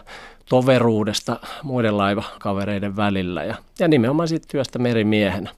toveruudesta 0.48 1.36
muiden 1.62 1.98
laivakavereiden 1.98 2.96
välillä 2.96 3.44
ja, 3.44 3.54
ja 3.78 3.88
nimenomaan 3.88 4.28
siitä 4.28 4.46
työstä 4.50 4.78
merimiehenä. 4.78 5.50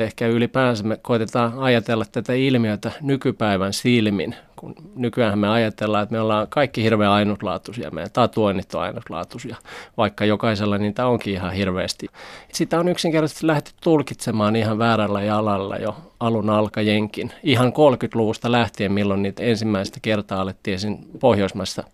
Ehkä 0.00 0.26
ylipäänsä 0.26 0.84
me 0.84 0.98
koitetaan 1.02 1.58
ajatella 1.58 2.04
tätä 2.12 2.32
ilmiötä 2.32 2.90
nykypäivän 3.00 3.72
silmin, 3.72 4.34
kun 4.56 4.74
nykyään 4.94 5.38
me 5.38 5.48
ajatellaan, 5.48 6.02
että 6.02 6.12
me 6.12 6.20
ollaan 6.20 6.46
kaikki 6.48 6.82
hirveän 6.82 7.10
ainutlaatuisia, 7.10 7.90
meidän 7.90 8.12
tatuoinnit 8.12 8.74
on 8.74 8.82
ainutlaatuisia, 8.82 9.56
vaikka 9.96 10.24
jokaisella 10.24 10.78
niitä 10.78 11.06
onkin 11.06 11.34
ihan 11.34 11.52
hirveästi. 11.52 12.08
Sitä 12.52 12.80
on 12.80 12.88
yksinkertaisesti 12.88 13.46
lähdetty 13.46 13.72
tulkitsemaan 13.82 14.56
ihan 14.56 14.78
väärällä 14.78 15.22
jalalla 15.22 15.76
jo 15.76 15.96
alun 16.20 16.50
alkajenkin. 16.50 17.32
Ihan 17.42 17.68
30-luvusta 17.72 18.52
lähtien, 18.52 18.92
milloin 18.92 19.22
niitä 19.22 19.42
ensimmäistä 19.42 19.98
kertaa 20.02 20.40
alettiin 20.40 20.78
Pohjoismaissa 21.20 21.84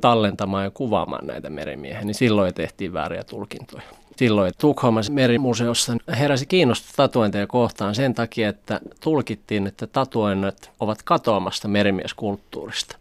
tallentamaan 0.00 0.64
ja 0.64 0.70
kuvaamaan 0.70 1.26
näitä 1.26 1.50
merimiehiä, 1.50 2.04
niin 2.04 2.14
silloin 2.14 2.54
tehtiin 2.54 2.92
vääriä 2.92 3.24
tulkintoja 3.24 3.82
silloin 4.16 4.52
Tukholman 4.58 5.04
merimuseossa 5.10 5.96
heräsi 6.18 6.46
kiinnostus 6.46 6.92
tatuointeja 6.92 7.46
kohtaan 7.46 7.94
sen 7.94 8.14
takia, 8.14 8.48
että 8.48 8.80
tulkittiin, 9.00 9.66
että 9.66 9.86
tatuoinnit 9.86 10.70
ovat 10.80 11.02
katoamasta 11.02 11.68
merimieskulttuurista. 11.68 12.96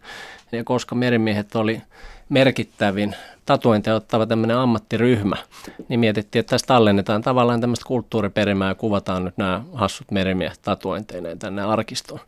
Ja 0.51 0.63
koska 0.63 0.95
merimiehet 0.95 1.55
oli 1.55 1.81
merkittävin 2.29 3.15
tatuointeja 3.45 3.95
ottava 3.95 4.25
tämmöinen 4.25 4.57
ammattiryhmä, 4.57 5.35
niin 5.89 5.99
mietittiin, 5.99 6.39
että 6.39 6.49
tässä 6.49 6.67
tallennetaan 6.67 7.21
tavallaan 7.21 7.61
tämmöistä 7.61 7.85
kulttuuriperimää 7.87 8.69
ja 8.69 8.75
kuvataan 8.75 9.25
nyt 9.25 9.37
nämä 9.37 9.61
hassut 9.73 10.11
merimiehet 10.11 10.59
tatuointeineen 10.61 11.39
tänne 11.39 11.61
arkistoon. 11.61 12.19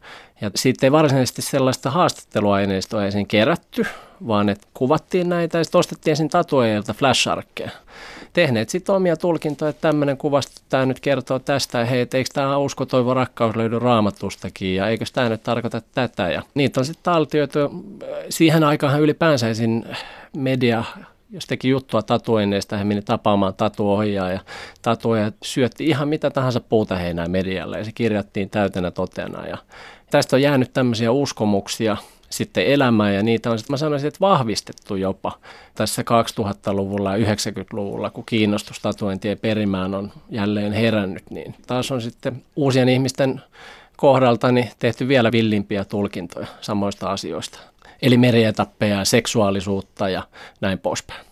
Ja 0.41 0.51
sitten 0.55 0.88
ei 0.88 0.91
varsinaisesti 0.91 1.41
sellaista 1.41 1.91
haastatteluaineistoa 1.91 3.05
ensin 3.05 3.27
kerätty, 3.27 3.86
vaan 4.27 4.50
että 4.50 4.67
kuvattiin 4.74 5.29
näitä 5.29 5.57
ja 5.57 5.63
sitten 5.63 5.79
ostettiin 5.79 6.12
ensin 6.12 6.29
flash-arkkeja 6.95 7.71
tehneet 8.38 8.69
sitten 8.69 8.95
omia 8.95 9.17
tulkintoja, 9.17 9.69
että 9.69 9.81
tämmöinen 9.81 10.17
kuvasta 10.17 10.62
tämä 10.69 10.86
nyt 10.86 11.00
kertoo 11.00 11.39
tästä, 11.39 11.79
ja 11.79 11.86
hei, 11.86 12.01
et 12.01 12.13
eikö 12.13 12.29
tämä 12.33 12.57
usko, 12.57 12.86
toivo, 12.86 13.13
rakkaus 13.13 13.55
löydy 13.55 13.79
raamatustakin, 13.79 14.75
ja 14.75 14.88
eikö 14.88 15.05
tämä 15.13 15.29
nyt 15.29 15.43
tarkoita 15.43 15.81
tätä, 15.93 16.29
ja 16.29 16.41
niitä 16.53 16.79
on 16.79 16.86
sitten 16.86 17.03
taltioitu. 17.03 17.59
Siihen 18.29 18.63
aikaan 18.63 19.01
ylipäänsä 19.01 19.50
esim. 19.50 19.83
Media 20.36 20.84
jos 21.31 21.46
teki 21.46 21.69
juttua 21.69 22.01
tatuoinneista, 22.01 22.77
hän 22.77 22.88
meni 22.88 23.01
tapaamaan 23.01 23.53
tatuohjaa 23.53 24.31
ja 24.31 24.39
tatuoja 24.81 25.31
syötti 25.43 25.86
ihan 25.86 26.07
mitä 26.07 26.29
tahansa 26.29 26.60
puuta 26.60 26.96
heinää 26.96 27.27
medialle 27.27 27.77
ja 27.77 27.86
se 27.86 27.91
kirjattiin 27.91 28.50
täytenä 28.50 28.91
totena. 28.91 29.48
Ja 29.48 29.57
tästä 30.12 30.36
on 30.36 30.41
jäänyt 30.41 30.74
tämmöisiä 30.74 31.12
uskomuksia, 31.12 31.98
sitten 32.29 32.65
elämään 32.65 33.15
ja 33.15 33.24
niitä 33.24 33.51
on 33.51 33.60
sitten 33.60 33.74
mä 33.74 33.77
sanoisin, 33.77 34.07
että 34.07 34.19
vahvistettu 34.19 34.96
jopa 34.96 35.31
tässä 35.75 36.01
2000-luvulla 36.01 37.17
ja 37.17 37.36
90-luvulla, 37.36 38.10
kun 38.10 38.25
kiinnostus 38.25 38.79
tatuointien 38.79 39.39
perimään 39.39 39.96
on 39.96 40.12
jälleen 40.29 40.74
herännyt, 40.74 41.24
niin 41.29 41.55
taas 41.67 41.91
on 41.91 42.01
sitten 42.01 42.43
uusien 42.55 42.89
ihmisten 42.89 43.41
kohdalta 43.98 44.51
niin 44.51 44.69
tehty 44.79 45.07
vielä 45.07 45.31
villimpiä 45.31 45.86
tulkintoja 45.86 46.48
samoista 46.62 47.12
asioista. 47.12 47.60
Eli 48.01 48.17
merietappeja, 48.17 49.05
seksuaalisuutta 49.05 50.09
ja 50.09 50.27
näin 50.61 50.79
poispäin. 50.79 51.27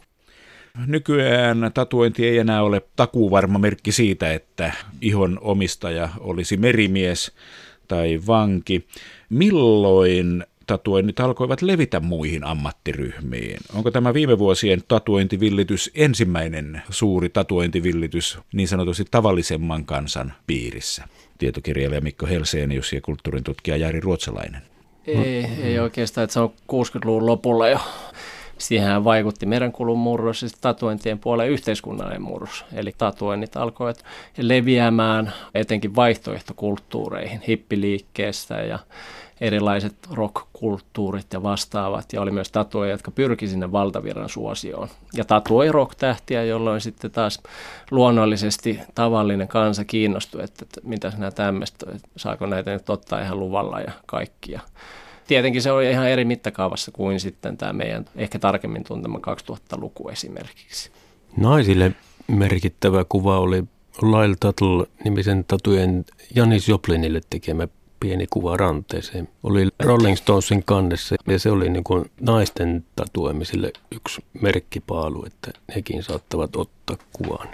Nykyään 0.87 1.71
tatuointi 1.73 2.27
ei 2.27 2.37
enää 2.37 2.63
ole 2.63 2.81
takuvarma 2.95 3.59
merkki 3.59 3.91
siitä, 3.91 4.33
että 4.33 4.73
ihon 5.01 5.39
omistaja 5.41 6.09
olisi 6.19 6.57
merimies 6.57 7.31
tai 7.87 8.21
vanki. 8.27 8.87
Milloin 9.29 10.45
tatuoinnit 10.67 11.19
alkoivat 11.19 11.61
levitä 11.61 11.99
muihin 11.99 12.43
ammattiryhmiin. 12.43 13.57
Onko 13.75 13.91
tämä 13.91 14.13
viime 14.13 14.39
vuosien 14.39 14.83
tatuointivillitys 14.87 15.91
ensimmäinen 15.95 16.81
suuri 16.89 17.29
tatuointivillitys 17.29 18.37
niin 18.53 18.67
sanotusti 18.67 19.05
tavallisemman 19.11 19.85
kansan 19.85 20.33
piirissä? 20.47 21.07
Tietokirjailija 21.37 22.01
Mikko 22.01 22.25
Helseenius 22.25 22.93
ja 22.93 23.01
kulttuurin 23.01 23.43
tutkija 23.43 23.77
Jari 23.77 23.99
Ruotsalainen. 23.99 24.74
Ei, 25.07 25.47
ei 25.63 25.79
oikeastaan, 25.79 26.23
että 26.23 26.33
se 26.33 26.39
on 26.39 26.53
60-luvun 26.71 27.25
lopulla 27.25 27.67
jo. 27.67 27.79
Siihen 28.57 29.03
vaikutti 29.03 29.45
merenkulun 29.45 29.99
murros 29.99 30.41
ja 30.43 30.49
tatuointien 30.61 31.19
puoleen 31.19 31.49
yhteiskunnallinen 31.49 32.21
murros. 32.21 32.65
Eli 32.73 32.93
tatuoinnit 32.97 33.57
alkoivat 33.57 34.05
leviämään 34.37 35.33
etenkin 35.55 35.95
vaihtoehtokulttuureihin, 35.95 37.41
hippiliikkeessä 37.47 38.55
ja 38.55 38.79
erilaiset 39.41 39.95
rock-kulttuurit 40.11 41.33
ja 41.33 41.43
vastaavat, 41.43 42.13
ja 42.13 42.21
oli 42.21 42.31
myös 42.31 42.51
tatuoja, 42.51 42.91
jotka 42.91 43.11
pyrki 43.11 43.47
sinne 43.47 43.71
valtavirran 43.71 44.29
suosioon. 44.29 44.87
Ja 45.13 45.25
tatuoi 45.25 45.71
rock-tähtiä, 45.71 46.43
jolloin 46.43 46.81
sitten 46.81 47.11
taas 47.11 47.43
luonnollisesti 47.91 48.79
tavallinen 48.95 49.47
kansa 49.47 49.85
kiinnostui, 49.85 50.43
että, 50.43 50.65
että 50.65 50.81
mitä 50.83 51.11
nämä 51.17 51.31
tämmöistä, 51.31 51.85
saako 52.17 52.45
näitä 52.45 52.71
nyt 52.71 52.89
ottaa 52.89 53.21
ihan 53.21 53.39
luvalla 53.39 53.79
ja 53.79 53.91
kaikkia. 54.05 54.59
Tietenkin 55.27 55.61
se 55.61 55.71
oli 55.71 55.89
ihan 55.89 56.09
eri 56.09 56.25
mittakaavassa 56.25 56.91
kuin 56.91 57.19
sitten 57.19 57.57
tämä 57.57 57.73
meidän 57.73 58.05
ehkä 58.15 58.39
tarkemmin 58.39 58.83
tuntema 58.83 59.19
2000-luku 59.19 60.09
esimerkiksi. 60.09 60.91
Naisille 61.37 61.91
merkittävä 62.27 63.05
kuva 63.09 63.39
oli 63.39 63.63
Lyle 64.01 64.35
Tuttle 64.39 64.87
nimisen 65.03 65.45
tatujen 65.47 66.05
Janis 66.35 66.69
Joplinille 66.69 67.21
tekemä 67.29 67.67
pieni 67.99 68.27
kuva 68.29 68.57
ranteeseen. 68.57 69.27
Oli 69.43 69.67
Rolling 69.83 70.17
Stonesin 70.17 70.63
kannessa 70.65 71.15
ja 71.27 71.39
se 71.39 71.51
oli 71.51 71.69
niin 71.69 71.83
kuin 71.83 72.11
naisten 72.21 72.85
tatuoimiselle 72.95 73.71
yksi 73.91 74.23
merkkipaalu, 74.41 75.25
että 75.25 75.59
hekin 75.75 76.03
saattavat 76.03 76.55
ottaa 76.55 76.97
kuvan. 77.13 77.47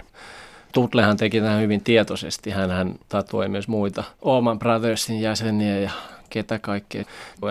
Tutlehan 0.72 1.16
teki 1.16 1.40
tämän 1.40 1.60
hyvin 1.60 1.84
tietoisesti. 1.84 2.50
Hän 2.50 2.94
tatuoi 3.08 3.48
myös 3.48 3.68
muita 3.68 4.04
Oman 4.22 4.58
Brothersin 4.58 5.20
jäseniä 5.20 5.78
ja 5.78 5.90
ketä 6.30 6.58
kaikkea. 6.58 7.04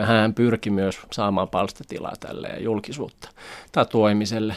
Hän 0.06 0.34
pyrki 0.34 0.70
myös 0.70 1.00
saamaan 1.12 1.50
palstatilaa 1.50 2.14
tälle 2.20 2.48
ja 2.48 2.62
julkisuutta 2.62 3.30
tatuoimiselle 3.72 4.56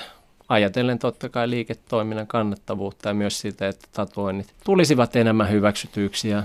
ajatellen 0.49 0.99
totta 0.99 1.29
kai 1.29 1.51
liiketoiminnan 1.51 2.27
kannattavuutta 2.27 3.09
ja 3.09 3.15
myös 3.15 3.41
sitä, 3.41 3.69
että 3.69 3.89
tatuoinnit 3.93 4.55
tulisivat 4.65 5.17
enemmän 5.17 5.51
hyväksytyksi 5.51 6.29
ja 6.29 6.43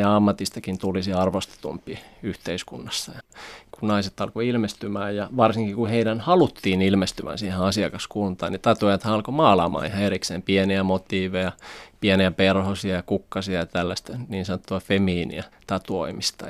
ja 0.00 0.16
ammatistakin 0.16 0.78
tulisi 0.78 1.12
arvostetumpi 1.12 1.98
yhteiskunnassa. 2.22 3.12
Kun 3.70 3.88
naiset 3.88 4.20
alkoi 4.20 4.48
ilmestymään 4.48 5.16
ja 5.16 5.28
varsinkin 5.36 5.76
kun 5.76 5.88
heidän 5.88 6.20
haluttiin 6.20 6.82
ilmestyvän 6.82 7.38
siihen 7.38 7.60
asiakaskuntaan, 7.60 8.52
niin 8.52 8.60
tatuojat 8.60 9.06
alkoi 9.06 9.34
maalaamaan 9.34 9.86
ihan 9.86 10.02
erikseen 10.02 10.42
pieniä 10.42 10.82
motiiveja, 10.82 11.52
pieniä 12.00 12.30
perhosia, 12.30 13.02
kukkasia 13.02 13.58
ja 13.58 13.66
tällaista 13.66 14.12
niin 14.28 14.44
sanottua 14.44 14.80
femiiniä 14.80 15.44
tatuoimista. 15.66 16.46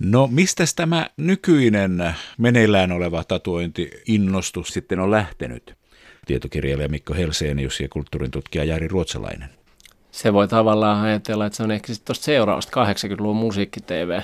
No 0.00 0.26
mistä 0.26 0.64
tämä 0.76 1.06
nykyinen 1.16 2.14
meneillään 2.38 2.92
oleva 2.92 3.24
tatuointi-innostus 3.24 4.68
sitten 4.68 5.00
on 5.00 5.10
lähtenyt? 5.10 5.74
Tietokirjailija 6.26 6.88
Mikko 6.88 7.14
Helsenius 7.14 7.80
ja 7.80 7.88
kulttuurin 7.88 8.30
tutkija 8.30 8.64
Jari 8.64 8.88
Ruotsalainen. 8.88 9.48
Se 10.10 10.32
voi 10.32 10.48
tavallaan 10.48 11.04
ajatella, 11.04 11.46
että 11.46 11.56
se 11.56 11.62
on 11.62 11.70
ehkä 11.70 11.92
tuosta 12.04 12.24
seurausta 12.24 12.84
80-luvun 12.84 13.36
musiikki-tv 13.36 14.20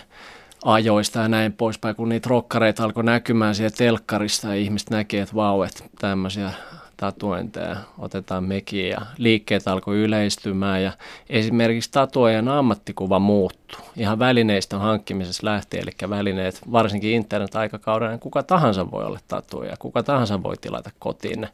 ajoista 0.65 1.21
ja 1.21 1.29
näin 1.29 1.53
poispäin, 1.53 1.97
kun 1.97 2.09
niitä 2.09 2.29
rokkareita 2.29 2.85
alkoi 2.85 3.05
näkymään 3.05 3.55
siellä 3.55 3.77
telkkarissa 3.77 4.49
ja 4.49 4.55
ihmiset 4.55 4.91
näkee, 4.91 5.23
että 5.23 5.35
vau, 5.35 5.63
että 5.63 5.85
tämmöisiä 5.99 6.51
tatuointeja 6.97 7.77
otetaan 7.99 8.45
mekin 8.45 8.89
ja 8.89 9.01
liikkeet 9.19 9.69
alkoi 9.69 9.97
yleistymään 9.97 10.83
ja 10.83 10.93
esimerkiksi 11.31 11.91
tatuojan 11.91 12.49
ammattikuva 12.49 13.19
muuttui 13.19 13.81
ihan 13.97 14.19
välineistä 14.19 14.79
hankkimisessa 14.79 15.47
lähtien, 15.47 15.83
eli 15.83 16.11
välineet 16.11 16.61
varsinkin 16.73 17.11
internet-aikakaudella 17.11 18.11
niin 18.11 18.21
kuka 18.21 18.43
tahansa 18.43 18.91
voi 18.91 19.05
olla 19.05 19.19
tatuoja, 19.29 19.77
kuka 19.79 20.03
tahansa 20.03 20.43
voi 20.43 20.57
tilata 20.57 20.91
kotiin 20.99 21.49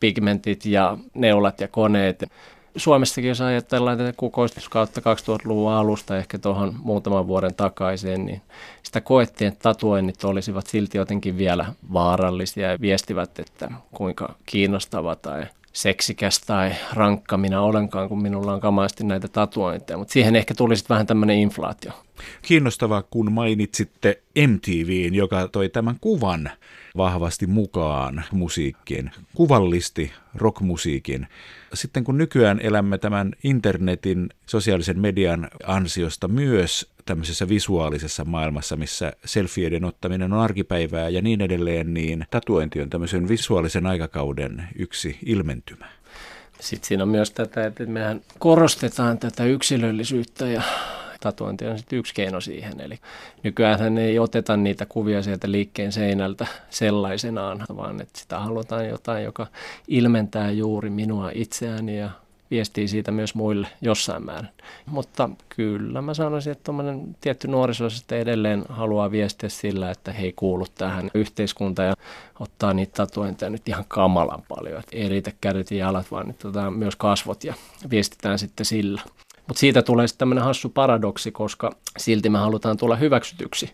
pigmentit 0.00 0.66
ja 0.66 0.98
neulat 1.14 1.60
ja 1.60 1.68
koneet. 1.68 2.24
Suomessakin 2.76 3.28
jos 3.28 3.40
ajatellaan 3.40 3.98
tätä 3.98 4.12
kukoistuskautta 4.16 5.00
2000-luvun 5.00 5.72
alusta 5.72 6.16
ehkä 6.16 6.38
tuohon 6.38 6.74
muutaman 6.82 7.26
vuoden 7.26 7.54
takaisin, 7.54 8.26
niin 8.26 8.42
sitä 8.82 9.00
koettiin, 9.00 9.48
että 9.48 9.62
tatuoinnit 9.62 10.24
olisivat 10.24 10.66
silti 10.66 10.98
jotenkin 10.98 11.38
vielä 11.38 11.66
vaarallisia 11.92 12.70
ja 12.70 12.80
viestivät, 12.80 13.38
että 13.38 13.70
kuinka 13.92 14.34
kiinnostava 14.46 15.16
tai 15.16 15.46
seksikäs 15.74 16.40
tai 16.40 16.72
rankka 16.92 17.36
minä 17.36 17.60
olenkaan, 17.60 18.08
kun 18.08 18.22
minulla 18.22 18.52
on 18.52 18.60
kamaasti 18.60 19.04
näitä 19.04 19.28
tatuointeja. 19.28 19.98
Mutta 19.98 20.12
siihen 20.12 20.36
ehkä 20.36 20.54
tuli 20.54 20.76
sitten 20.76 20.94
vähän 20.94 21.06
tämmöinen 21.06 21.36
inflaatio. 21.36 21.92
Kiinnostavaa, 22.42 23.02
kun 23.02 23.32
mainitsitte 23.32 24.22
MTVin, 24.46 25.14
joka 25.14 25.48
toi 25.48 25.68
tämän 25.68 25.96
kuvan 26.00 26.50
vahvasti 26.96 27.46
mukaan 27.46 28.24
musiikkiin, 28.32 29.10
kuvallisti 29.34 30.12
rockmusiikin. 30.34 31.26
Sitten 31.74 32.04
kun 32.04 32.18
nykyään 32.18 32.60
elämme 32.60 32.98
tämän 32.98 33.32
internetin, 33.44 34.28
sosiaalisen 34.46 35.00
median 35.00 35.48
ansiosta 35.66 36.28
myös 36.28 36.93
tämmöisessä 37.04 37.48
visuaalisessa 37.48 38.24
maailmassa, 38.24 38.76
missä 38.76 39.12
selfieiden 39.24 39.84
ottaminen 39.84 40.32
on 40.32 40.38
arkipäivää 40.38 41.08
ja 41.08 41.22
niin 41.22 41.40
edelleen, 41.40 41.94
niin 41.94 42.26
tatuointi 42.30 42.80
on 42.82 42.90
tämmöisen 42.90 43.28
visuaalisen 43.28 43.86
aikakauden 43.86 44.68
yksi 44.78 45.18
ilmentymä. 45.26 45.86
Sitten 46.60 46.88
siinä 46.88 47.02
on 47.02 47.08
myös 47.08 47.30
tätä, 47.30 47.66
että 47.66 47.86
mehän 47.86 48.20
korostetaan 48.38 49.18
tätä 49.18 49.44
yksilöllisyyttä 49.44 50.46
ja 50.46 50.62
tatuointi 51.20 51.66
on 51.66 51.78
sitten 51.78 51.98
yksi 51.98 52.14
keino 52.14 52.40
siihen. 52.40 52.80
Eli 52.80 52.98
nykyään 53.42 53.98
ei 53.98 54.18
oteta 54.18 54.56
niitä 54.56 54.86
kuvia 54.86 55.22
sieltä 55.22 55.50
liikkeen 55.50 55.92
seinältä 55.92 56.46
sellaisenaan, 56.70 57.64
vaan 57.76 58.00
että 58.00 58.20
sitä 58.20 58.38
halutaan 58.38 58.88
jotain, 58.88 59.24
joka 59.24 59.46
ilmentää 59.88 60.50
juuri 60.50 60.90
minua 60.90 61.30
itseäni 61.34 61.98
ja 61.98 62.10
viestii 62.54 62.88
siitä 62.88 63.10
myös 63.10 63.34
muille 63.34 63.68
jossain 63.80 64.24
määrin. 64.24 64.50
Mutta 64.86 65.30
kyllä 65.48 66.02
mä 66.02 66.14
sanoisin, 66.14 66.52
että 66.52 66.64
tuommoinen 66.64 67.16
tietty 67.20 67.48
nuoriso 67.48 67.90
sitten 67.90 68.18
edelleen 68.18 68.64
haluaa 68.68 69.10
viestiä 69.10 69.48
sillä, 69.48 69.90
että 69.90 70.12
he 70.12 70.24
ei 70.24 70.32
kuulu 70.32 70.66
tähän 70.74 71.10
yhteiskuntaan 71.14 71.88
ja 71.88 71.94
ottaa 72.40 72.74
niitä 72.74 72.92
tatuointeja 72.96 73.50
nyt 73.50 73.68
ihan 73.68 73.84
kamalan 73.88 74.42
paljon. 74.48 74.80
Että 74.80 74.96
ei 74.96 75.08
riitä 75.08 75.32
kädet 75.40 75.70
ja 75.70 75.76
jalat, 75.76 76.10
vaan 76.10 76.26
nyt 76.26 76.44
otetaan 76.44 76.72
myös 76.72 76.96
kasvot 76.96 77.44
ja 77.44 77.54
viestitään 77.90 78.38
sitten 78.38 78.66
sillä. 78.66 79.02
Mutta 79.46 79.60
siitä 79.60 79.82
tulee 79.82 80.06
sitten 80.06 80.18
tämmöinen 80.18 80.44
hassu 80.44 80.68
paradoksi, 80.68 81.32
koska 81.32 81.72
silti 81.98 82.28
me 82.30 82.38
halutaan 82.38 82.76
tulla 82.76 82.96
hyväksytyksi. 82.96 83.72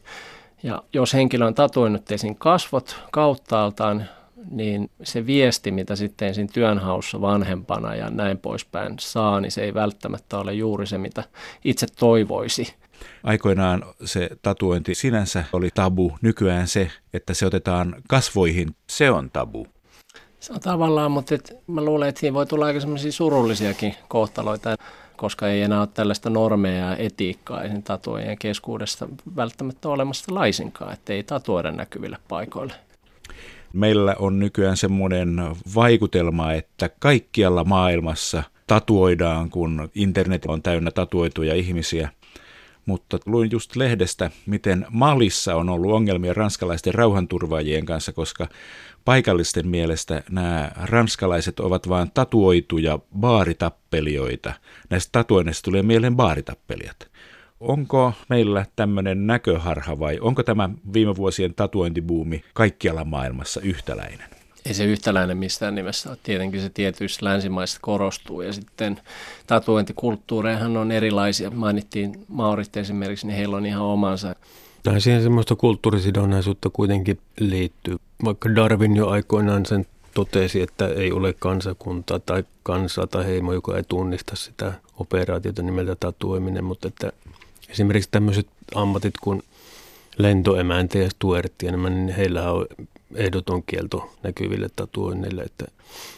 Ja 0.63 0.83
jos 0.93 1.15
henkilö 1.15 1.47
on 1.47 1.55
tatuoinut 1.55 2.11
esiin 2.11 2.37
kasvot 2.37 2.97
kauttaaltaan, 3.13 4.05
niin 4.51 4.91
se 5.03 5.27
viesti, 5.27 5.71
mitä 5.71 5.97
sitten 5.97 6.35
siinä 6.35 6.51
työnhaussa 6.53 7.21
vanhempana 7.21 7.95
ja 7.95 8.11
näin 8.11 8.39
poispäin 8.39 8.95
saa, 9.01 9.41
niin 9.41 9.53
se 9.53 9.63
ei 9.63 9.75
välttämättä 9.75 10.39
ole 10.39 10.53
juuri 10.55 10.87
se, 10.87 10.99
mitä 10.99 11.25
itse 11.65 11.87
toivoisi. 11.99 12.75
Aikoinaan 13.23 13.85
se 14.05 14.31
tatuointi 14.43 14.95
sinänsä 14.95 15.45
oli 15.53 15.69
tabu. 15.75 16.13
Nykyään 16.23 16.69
se, 16.69 16.91
että 17.15 17.35
se 17.35 17.47
otetaan 17.47 17.97
kasvoihin, 18.09 18.77
se 18.87 19.11
on 19.11 19.31
tabu. 19.31 19.67
Se 20.41 20.53
on 20.53 20.61
tavallaan, 20.61 21.11
mutta 21.11 21.35
et 21.35 21.53
mä 21.67 21.85
luulen, 21.85 22.09
että 22.09 22.21
siinä 22.21 22.35
voi 22.35 22.47
tulla 22.47 22.67
aika 22.67 22.81
semmoisia 22.81 23.13
surullisiakin 23.13 23.95
kohtaloita 24.09 24.77
koska 25.21 25.49
ei 25.49 25.63
enää 25.63 25.81
ole 25.81 25.89
tällaista 25.95 26.31
normeja 26.31 26.87
ja 26.87 26.97
etiikkaa 26.97 27.63
esim. 27.63 27.83
tatuojen 27.83 28.39
keskuudessa 28.39 29.09
välttämättä 29.37 29.89
olemassa 29.89 30.35
laisinkaan, 30.35 30.93
että 30.93 31.13
ei 31.13 31.23
tatuoida 31.23 31.71
näkyville 31.73 32.19
paikoille. 32.29 32.75
Meillä 33.73 34.17
on 34.19 34.39
nykyään 34.39 34.77
semmoinen 34.77 35.41
vaikutelma, 35.75 36.53
että 36.53 36.91
kaikkialla 36.99 37.65
maailmassa 37.65 38.43
tatuoidaan, 38.67 39.51
kun 39.51 39.91
internet 39.95 40.45
on 40.47 40.63
täynnä 40.63 40.91
tatuoituja 40.91 41.55
ihmisiä. 41.55 42.09
Mutta 42.87 43.19
luin 43.27 43.51
just 43.53 43.77
lehdestä, 43.77 44.31
miten 44.47 44.87
Malissa 44.91 45.55
on 45.55 45.69
ollut 45.69 45.93
ongelmia 45.93 46.35
ranskalaisten 46.35 46.95
rauhanturvaajien 46.95 47.87
kanssa, 47.87 48.13
koska 48.13 48.49
paikallisten 49.05 49.69
mielestä 49.69 50.23
nämä 50.31 50.71
ranskalaiset 50.83 51.61
ovat 51.61 51.89
vain 51.89 52.11
tatuoituja 52.15 52.99
baaritappelijoita. 53.19 54.53
Näistä 54.91 55.09
tatuoinneista 55.13 55.65
tulee 55.65 55.83
mieleen 55.83 56.17
baaritappelijat. 56.17 57.11
Onko 57.61 58.13
meillä 58.29 58.67
tämmöinen 58.77 59.27
näköharha 59.27 59.99
vai 59.99 60.19
onko 60.21 60.43
tämä 60.43 60.71
viime 60.93 61.17
vuosien 61.17 61.55
tatuointibuumi 61.55 62.45
kaikkialla 62.55 63.05
maailmassa 63.05 63.61
yhtäläinen? 63.61 64.27
Ei 64.67 64.75
se 64.75 64.85
yhtäläinen 64.85 65.39
missään 65.39 65.75
nimessä 65.75 66.11
ole. 66.11 66.19
Tietenkin 66.23 66.61
se 66.61 66.71
tietyissä 66.71 67.27
länsimaissa 67.27 67.79
korostuu 67.83 68.41
ja 68.41 68.53
sitten 68.53 69.01
tatuointikulttuureihan 69.47 70.77
on 70.77 70.93
erilaisia. 70.93 71.51
Mainittiin 71.51 72.25
Maurit 72.29 72.77
esimerkiksi, 72.77 73.27
niin 73.27 73.37
heillä 73.37 73.57
on 73.57 73.67
ihan 73.67 73.83
omansa. 73.83 74.35
Tai 74.83 75.01
siihen 75.01 75.23
semmoista 75.23 75.57
kulttuurisidonnaisuutta 75.57 76.71
kuitenkin 76.71 77.19
liittyy. 77.41 77.97
Vaikka 78.25 78.55
Darwin 78.55 78.97
jo 78.97 79.09
aikoinaan 79.09 79.67
sen 79.67 79.87
totesi, 80.15 80.63
että 80.63 80.89
ei 80.89 81.13
ole 81.13 81.33
kansakuntaa 81.39 82.19
tai 82.19 82.45
kansaa 82.63 83.07
tai 83.07 83.27
heimo, 83.27 83.53
joka 83.53 83.77
ei 83.77 83.83
tunnista 83.89 84.37
sitä 84.37 84.73
operaatiota 84.99 85.63
nimeltä 85.63 85.97
tatuoiminen, 86.01 86.65
mutta 86.65 86.89
että 86.89 87.13
esimerkiksi 87.71 88.09
tämmöiset 88.11 88.47
ammatit 88.75 89.15
kuin 89.21 89.43
lentoemäntä 90.19 90.99
ja 90.99 91.11
stuertti, 91.11 91.73
niin 91.73 92.09
heillä 92.09 92.53
on 92.53 92.67
ehdoton 93.15 93.63
kielto 93.63 94.13
näkyville 94.23 94.69
tatuoinneille, 94.77 95.43
että 95.43 95.65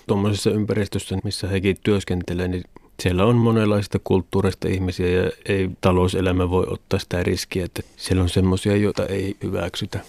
tuommoisessa 0.06 0.50
ympäristössä, 0.50 1.18
missä 1.24 1.48
hekin 1.48 1.76
työskentelee, 1.82 2.48
niin 2.48 2.64
siellä 3.02 3.24
on 3.24 3.36
monenlaista 3.36 3.98
kulttuurista 4.04 4.68
ihmisiä 4.68 5.08
ja 5.08 5.30
ei 5.48 5.70
talouselämä 5.80 6.50
voi 6.50 6.66
ottaa 6.68 6.98
sitä 6.98 7.22
riskiä, 7.22 7.64
että 7.64 7.82
siellä 7.96 8.22
on 8.22 8.28
semmoisia, 8.28 8.76
joita 8.76 9.06
ei 9.06 9.36
hyväksytä. 9.42 10.00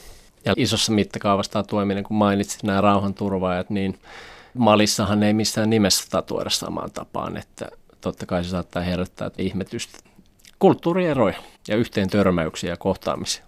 Ja 0.46 0.54
isossa 0.58 0.92
mittakaavassa 0.92 1.52
tatuoiminen, 1.52 2.04
kun 2.04 2.18
mainitsit 2.18 2.64
nämä 2.64 2.82
rauhanturvaajat, 2.82 3.70
niin 3.70 4.00
Malissahan 4.54 5.24
ei 5.24 5.34
missään 5.34 5.70
nimessä 5.70 6.06
tatuoida 6.10 6.50
samaan 6.50 6.92
tapaan, 6.92 7.38
että 7.38 7.70
totta 8.02 8.26
kai 8.26 8.44
se 8.44 8.50
saattaa 8.50 8.82
herättää 8.84 9.32
ihmetystä. 9.38 10.00
Kulttuurieroja 10.64 11.36
ja 11.68 11.76
yhteen 11.76 12.10
törmäyksiä 12.10 12.70
ja 12.70 12.78
kohtaamisia. 12.78 13.44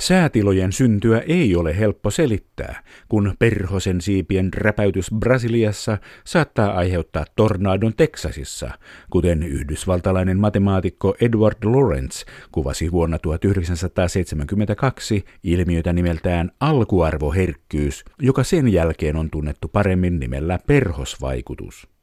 Säätilojen 0.00 0.72
syntyä 0.72 1.18
ei 1.18 1.56
ole 1.56 1.78
helppo 1.78 2.10
selittää, 2.10 2.82
kun 3.08 3.34
perhosen 3.38 4.00
siipien 4.00 4.54
räpäytys 4.54 5.10
Brasiliassa 5.18 5.98
saattaa 6.24 6.72
aiheuttaa 6.72 7.24
tornadon 7.36 7.92
Teksasissa, 7.96 8.70
kuten 9.10 9.42
yhdysvaltalainen 9.42 10.38
matemaatikko 10.38 11.14
Edward 11.20 11.64
Lawrence 11.64 12.24
kuvasi 12.52 12.92
vuonna 12.92 13.18
1972 13.18 15.24
ilmiötä 15.42 15.92
nimeltään 15.92 16.50
alkuarvoherkkyys, 16.60 18.04
joka 18.22 18.44
sen 18.44 18.72
jälkeen 18.72 19.16
on 19.16 19.30
tunnettu 19.30 19.68
paremmin 19.68 20.20
nimellä 20.20 20.58
perhosvaikutus. 20.66 21.97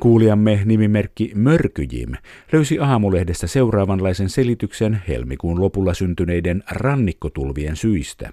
Kuulijamme 0.00 0.60
nimimerkki 0.64 1.32
Mörkyjim 1.34 2.12
löysi 2.52 2.78
aamulehdestä 2.78 3.46
seuraavanlaisen 3.46 4.28
selityksen 4.28 5.02
helmikuun 5.08 5.60
lopulla 5.60 5.94
syntyneiden 5.94 6.62
rannikkotulvien 6.70 7.76
syistä. 7.76 8.32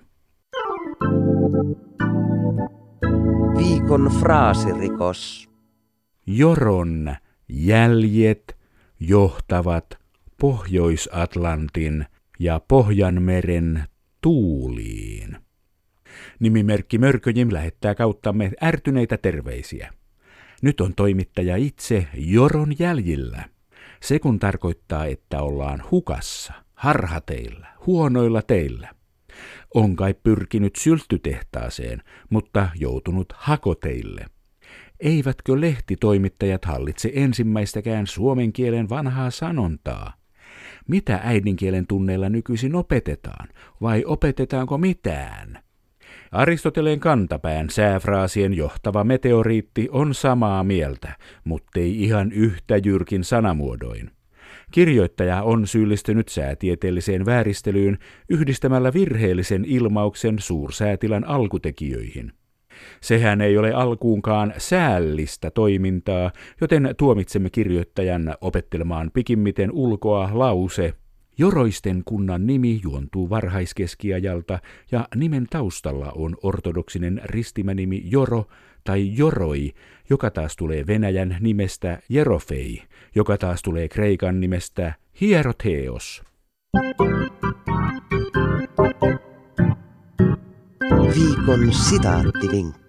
Viikon 3.57 4.11
fraasirikos. 4.19 5.49
Joron 6.27 7.15
jäljet 7.49 8.57
johtavat 8.99 9.85
Pohjois-Atlantin 10.41 12.05
ja 12.39 12.61
Pohjanmeren 12.67 13.83
tuuliin. 14.21 15.37
Nimimerkki 16.39 16.97
Mörköjim 16.97 17.49
lähettää 17.51 17.95
kauttamme 17.95 18.51
ärtyneitä 18.63 19.17
terveisiä. 19.17 19.93
Nyt 20.63 20.82
on 20.82 20.95
toimittaja 20.95 21.56
itse 21.56 22.08
joron 22.13 22.80
jäljillä. 22.80 23.43
Se 24.02 24.19
kun 24.19 24.39
tarkoittaa, 24.39 25.06
että 25.06 25.41
ollaan 25.41 25.84
hukassa, 25.91 26.54
harhateillä, 26.73 27.67
huonoilla 27.86 28.41
teillä. 28.41 28.89
On 29.73 29.95
kai 29.95 30.13
pyrkinyt 30.13 30.76
sylttytehtaaseen, 30.76 32.04
mutta 32.30 32.69
joutunut 32.76 33.34
hakoteille. 33.38 34.26
Eivätkö 34.99 35.62
lehtitoimittajat 35.62 36.65
hallitse 36.65 37.12
ensimmäistäkään 37.15 38.08
suomen 38.08 38.54
kielen 38.54 38.89
vanhaa 38.89 39.32
sanontaa? 39.32 40.13
Mitä 40.88 41.19
äidinkielen 41.23 41.88
tunneilla 41.88 42.30
nykyisin 42.30 42.76
opetetaan, 42.76 43.49
vai 43.82 44.04
opetetaanko 44.06 44.78
mitään? 44.78 45.63
Aristoteleen 46.33 46.99
kantapään 46.99 47.69
sääfraasien 47.69 48.53
johtava 48.53 49.03
meteoriitti 49.03 49.89
on 49.91 50.13
samaa 50.13 50.63
mieltä, 50.63 51.17
muttei 51.43 52.03
ihan 52.03 52.31
yhtä 52.31 52.77
jyrkin 52.77 53.23
sanamuodoin. 53.23 54.11
Kirjoittaja 54.71 55.43
on 55.43 55.67
syyllistynyt 55.67 56.29
säätieteelliseen 56.29 57.25
vääristelyyn 57.25 57.97
yhdistämällä 58.29 58.93
virheellisen 58.93 59.65
ilmauksen 59.65 60.39
suursäätilän 60.39 61.27
alkutekijöihin. 61.27 62.31
Sehän 63.01 63.41
ei 63.41 63.57
ole 63.57 63.73
alkuunkaan 63.73 64.53
säällistä 64.57 65.51
toimintaa, 65.51 66.31
joten 66.61 66.95
tuomitsemme 66.97 67.49
kirjoittajan 67.49 68.35
opettelemaan 68.41 69.11
pikimmiten 69.13 69.71
ulkoa 69.71 70.29
lause– 70.33 70.93
Joroisten 71.37 72.01
kunnan 72.05 72.47
nimi 72.47 72.79
juontuu 72.83 73.29
varhaiskeskiajalta 73.29 74.59
ja 74.91 75.07
nimen 75.15 75.47
taustalla 75.49 76.11
on 76.15 76.37
ortodoksinen 76.43 77.21
ristimänimi 77.23 78.01
Joro 78.05 78.45
tai 78.83 79.17
Joroi, 79.17 79.73
joka 80.09 80.31
taas 80.31 80.55
tulee 80.55 80.87
Venäjän 80.87 81.37
nimestä 81.39 81.99
Jerofei, 82.09 82.83
joka 83.15 83.37
taas 83.37 83.61
tulee 83.61 83.87
Kreikan 83.87 84.39
nimestä 84.39 84.93
Hierotheos. 85.21 86.23
Viikon 91.15 91.73
sitaattivinkki. 91.73 92.82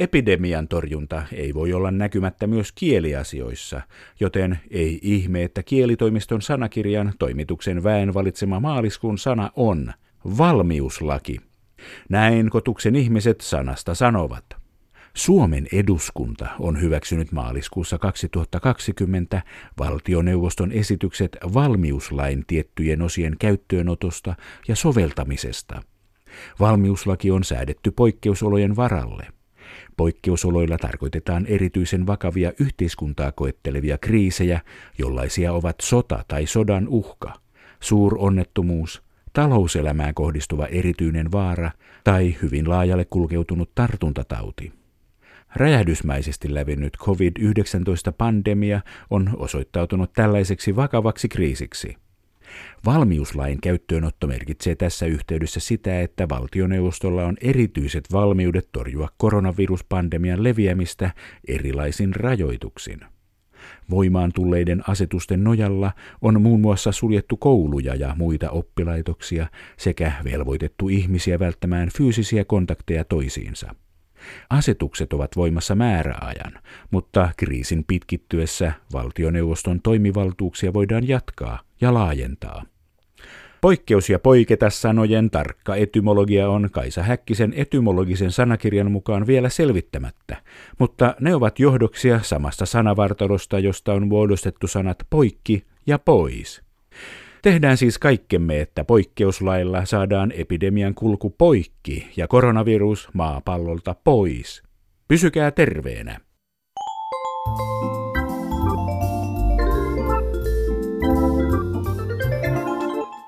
Epidemian 0.00 0.68
torjunta 0.68 1.22
ei 1.32 1.54
voi 1.54 1.72
olla 1.72 1.90
näkymättä 1.90 2.46
myös 2.46 2.72
kieliasioissa, 2.72 3.80
joten 4.20 4.60
ei 4.70 4.98
ihme, 5.02 5.42
että 5.42 5.62
kielitoimiston 5.62 6.42
sanakirjan 6.42 7.12
toimituksen 7.18 7.84
väen 7.84 8.14
valitsema 8.14 8.60
maaliskuun 8.60 9.18
sana 9.18 9.50
on 9.56 9.92
valmiuslaki. 10.38 11.36
Näin 12.08 12.50
kotuksen 12.50 12.96
ihmiset 12.96 13.40
sanasta 13.40 13.94
sanovat. 13.94 14.44
Suomen 15.14 15.66
eduskunta 15.72 16.48
on 16.58 16.80
hyväksynyt 16.80 17.32
maaliskuussa 17.32 17.98
2020 17.98 19.42
valtioneuvoston 19.78 20.72
esitykset 20.72 21.36
valmiuslain 21.54 22.44
tiettyjen 22.46 23.02
osien 23.02 23.36
käyttöönotosta 23.38 24.34
ja 24.68 24.76
soveltamisesta. 24.76 25.82
Valmiuslaki 26.60 27.30
on 27.30 27.44
säädetty 27.44 27.90
poikkeusolojen 27.90 28.76
varalle– 28.76 29.26
Poikkeusoloilla 29.96 30.78
tarkoitetaan 30.78 31.46
erityisen 31.46 32.06
vakavia 32.06 32.52
yhteiskuntaa 32.60 33.32
koettelevia 33.32 33.98
kriisejä, 33.98 34.60
jollaisia 34.98 35.52
ovat 35.52 35.76
sota 35.82 36.24
tai 36.28 36.46
sodan 36.46 36.88
uhka, 36.88 37.32
suuronnettomuus, 37.80 39.02
talouselämään 39.32 40.14
kohdistuva 40.14 40.66
erityinen 40.66 41.32
vaara 41.32 41.70
tai 42.04 42.36
hyvin 42.42 42.68
laajalle 42.68 43.04
kulkeutunut 43.04 43.70
tartuntatauti. 43.74 44.72
Räjähdysmäisesti 45.56 46.54
levinnyt 46.54 46.96
COVID-19-pandemia 46.96 48.80
on 49.10 49.30
osoittautunut 49.36 50.12
tällaiseksi 50.12 50.76
vakavaksi 50.76 51.28
kriisiksi. 51.28 51.96
Valmiuslain 52.86 53.60
käyttöönotto 53.60 54.26
merkitsee 54.26 54.74
tässä 54.74 55.06
yhteydessä 55.06 55.60
sitä, 55.60 56.00
että 56.00 56.28
valtioneuvostolla 56.28 57.24
on 57.24 57.36
erityiset 57.40 58.12
valmiudet 58.12 58.68
torjua 58.72 59.08
koronaviruspandemian 59.16 60.44
leviämistä 60.44 61.10
erilaisin 61.48 62.14
rajoituksin. 62.14 63.00
Voimaan 63.90 64.32
tulleiden 64.34 64.82
asetusten 64.88 65.44
nojalla 65.44 65.92
on 66.22 66.42
muun 66.42 66.60
muassa 66.60 66.92
suljettu 66.92 67.36
kouluja 67.36 67.94
ja 67.94 68.14
muita 68.18 68.50
oppilaitoksia 68.50 69.46
sekä 69.76 70.12
velvoitettu 70.24 70.88
ihmisiä 70.88 71.38
välttämään 71.38 71.88
fyysisiä 71.96 72.44
kontakteja 72.44 73.04
toisiinsa. 73.04 73.74
Asetukset 74.50 75.12
ovat 75.12 75.36
voimassa 75.36 75.74
määräajan, 75.74 76.52
mutta 76.90 77.28
kriisin 77.36 77.84
pitkittyessä 77.84 78.72
valtioneuvoston 78.92 79.80
toimivaltuuksia 79.82 80.72
voidaan 80.72 81.08
jatkaa 81.08 81.60
ja 81.80 81.94
laajentaa. 81.94 82.64
Poikkeus 83.60 84.10
ja 84.10 84.18
poiketa 84.18 84.70
sanojen 84.70 85.30
tarkka 85.30 85.76
etymologia 85.76 86.50
on 86.50 86.68
Kaisa 86.72 87.02
Häkkisen 87.02 87.52
etymologisen 87.56 88.32
sanakirjan 88.32 88.92
mukaan 88.92 89.26
vielä 89.26 89.48
selvittämättä, 89.48 90.36
mutta 90.78 91.14
ne 91.20 91.34
ovat 91.34 91.58
johdoksia 91.58 92.20
samasta 92.22 92.66
sanavartalosta, 92.66 93.58
josta 93.58 93.92
on 93.92 94.08
muodostettu 94.08 94.66
sanat 94.66 94.98
poikki 95.10 95.64
ja 95.86 95.98
pois. 95.98 96.62
Tehdään 97.42 97.76
siis 97.76 97.98
kaikkemme, 97.98 98.60
että 98.60 98.84
poikkeuslailla 98.84 99.84
saadaan 99.84 100.32
epidemian 100.32 100.94
kulku 100.94 101.30
poikki 101.30 102.08
ja 102.16 102.28
koronavirus 102.28 103.08
maapallolta 103.12 103.94
pois. 104.04 104.62
Pysykää 105.08 105.50
terveenä. 105.50 106.20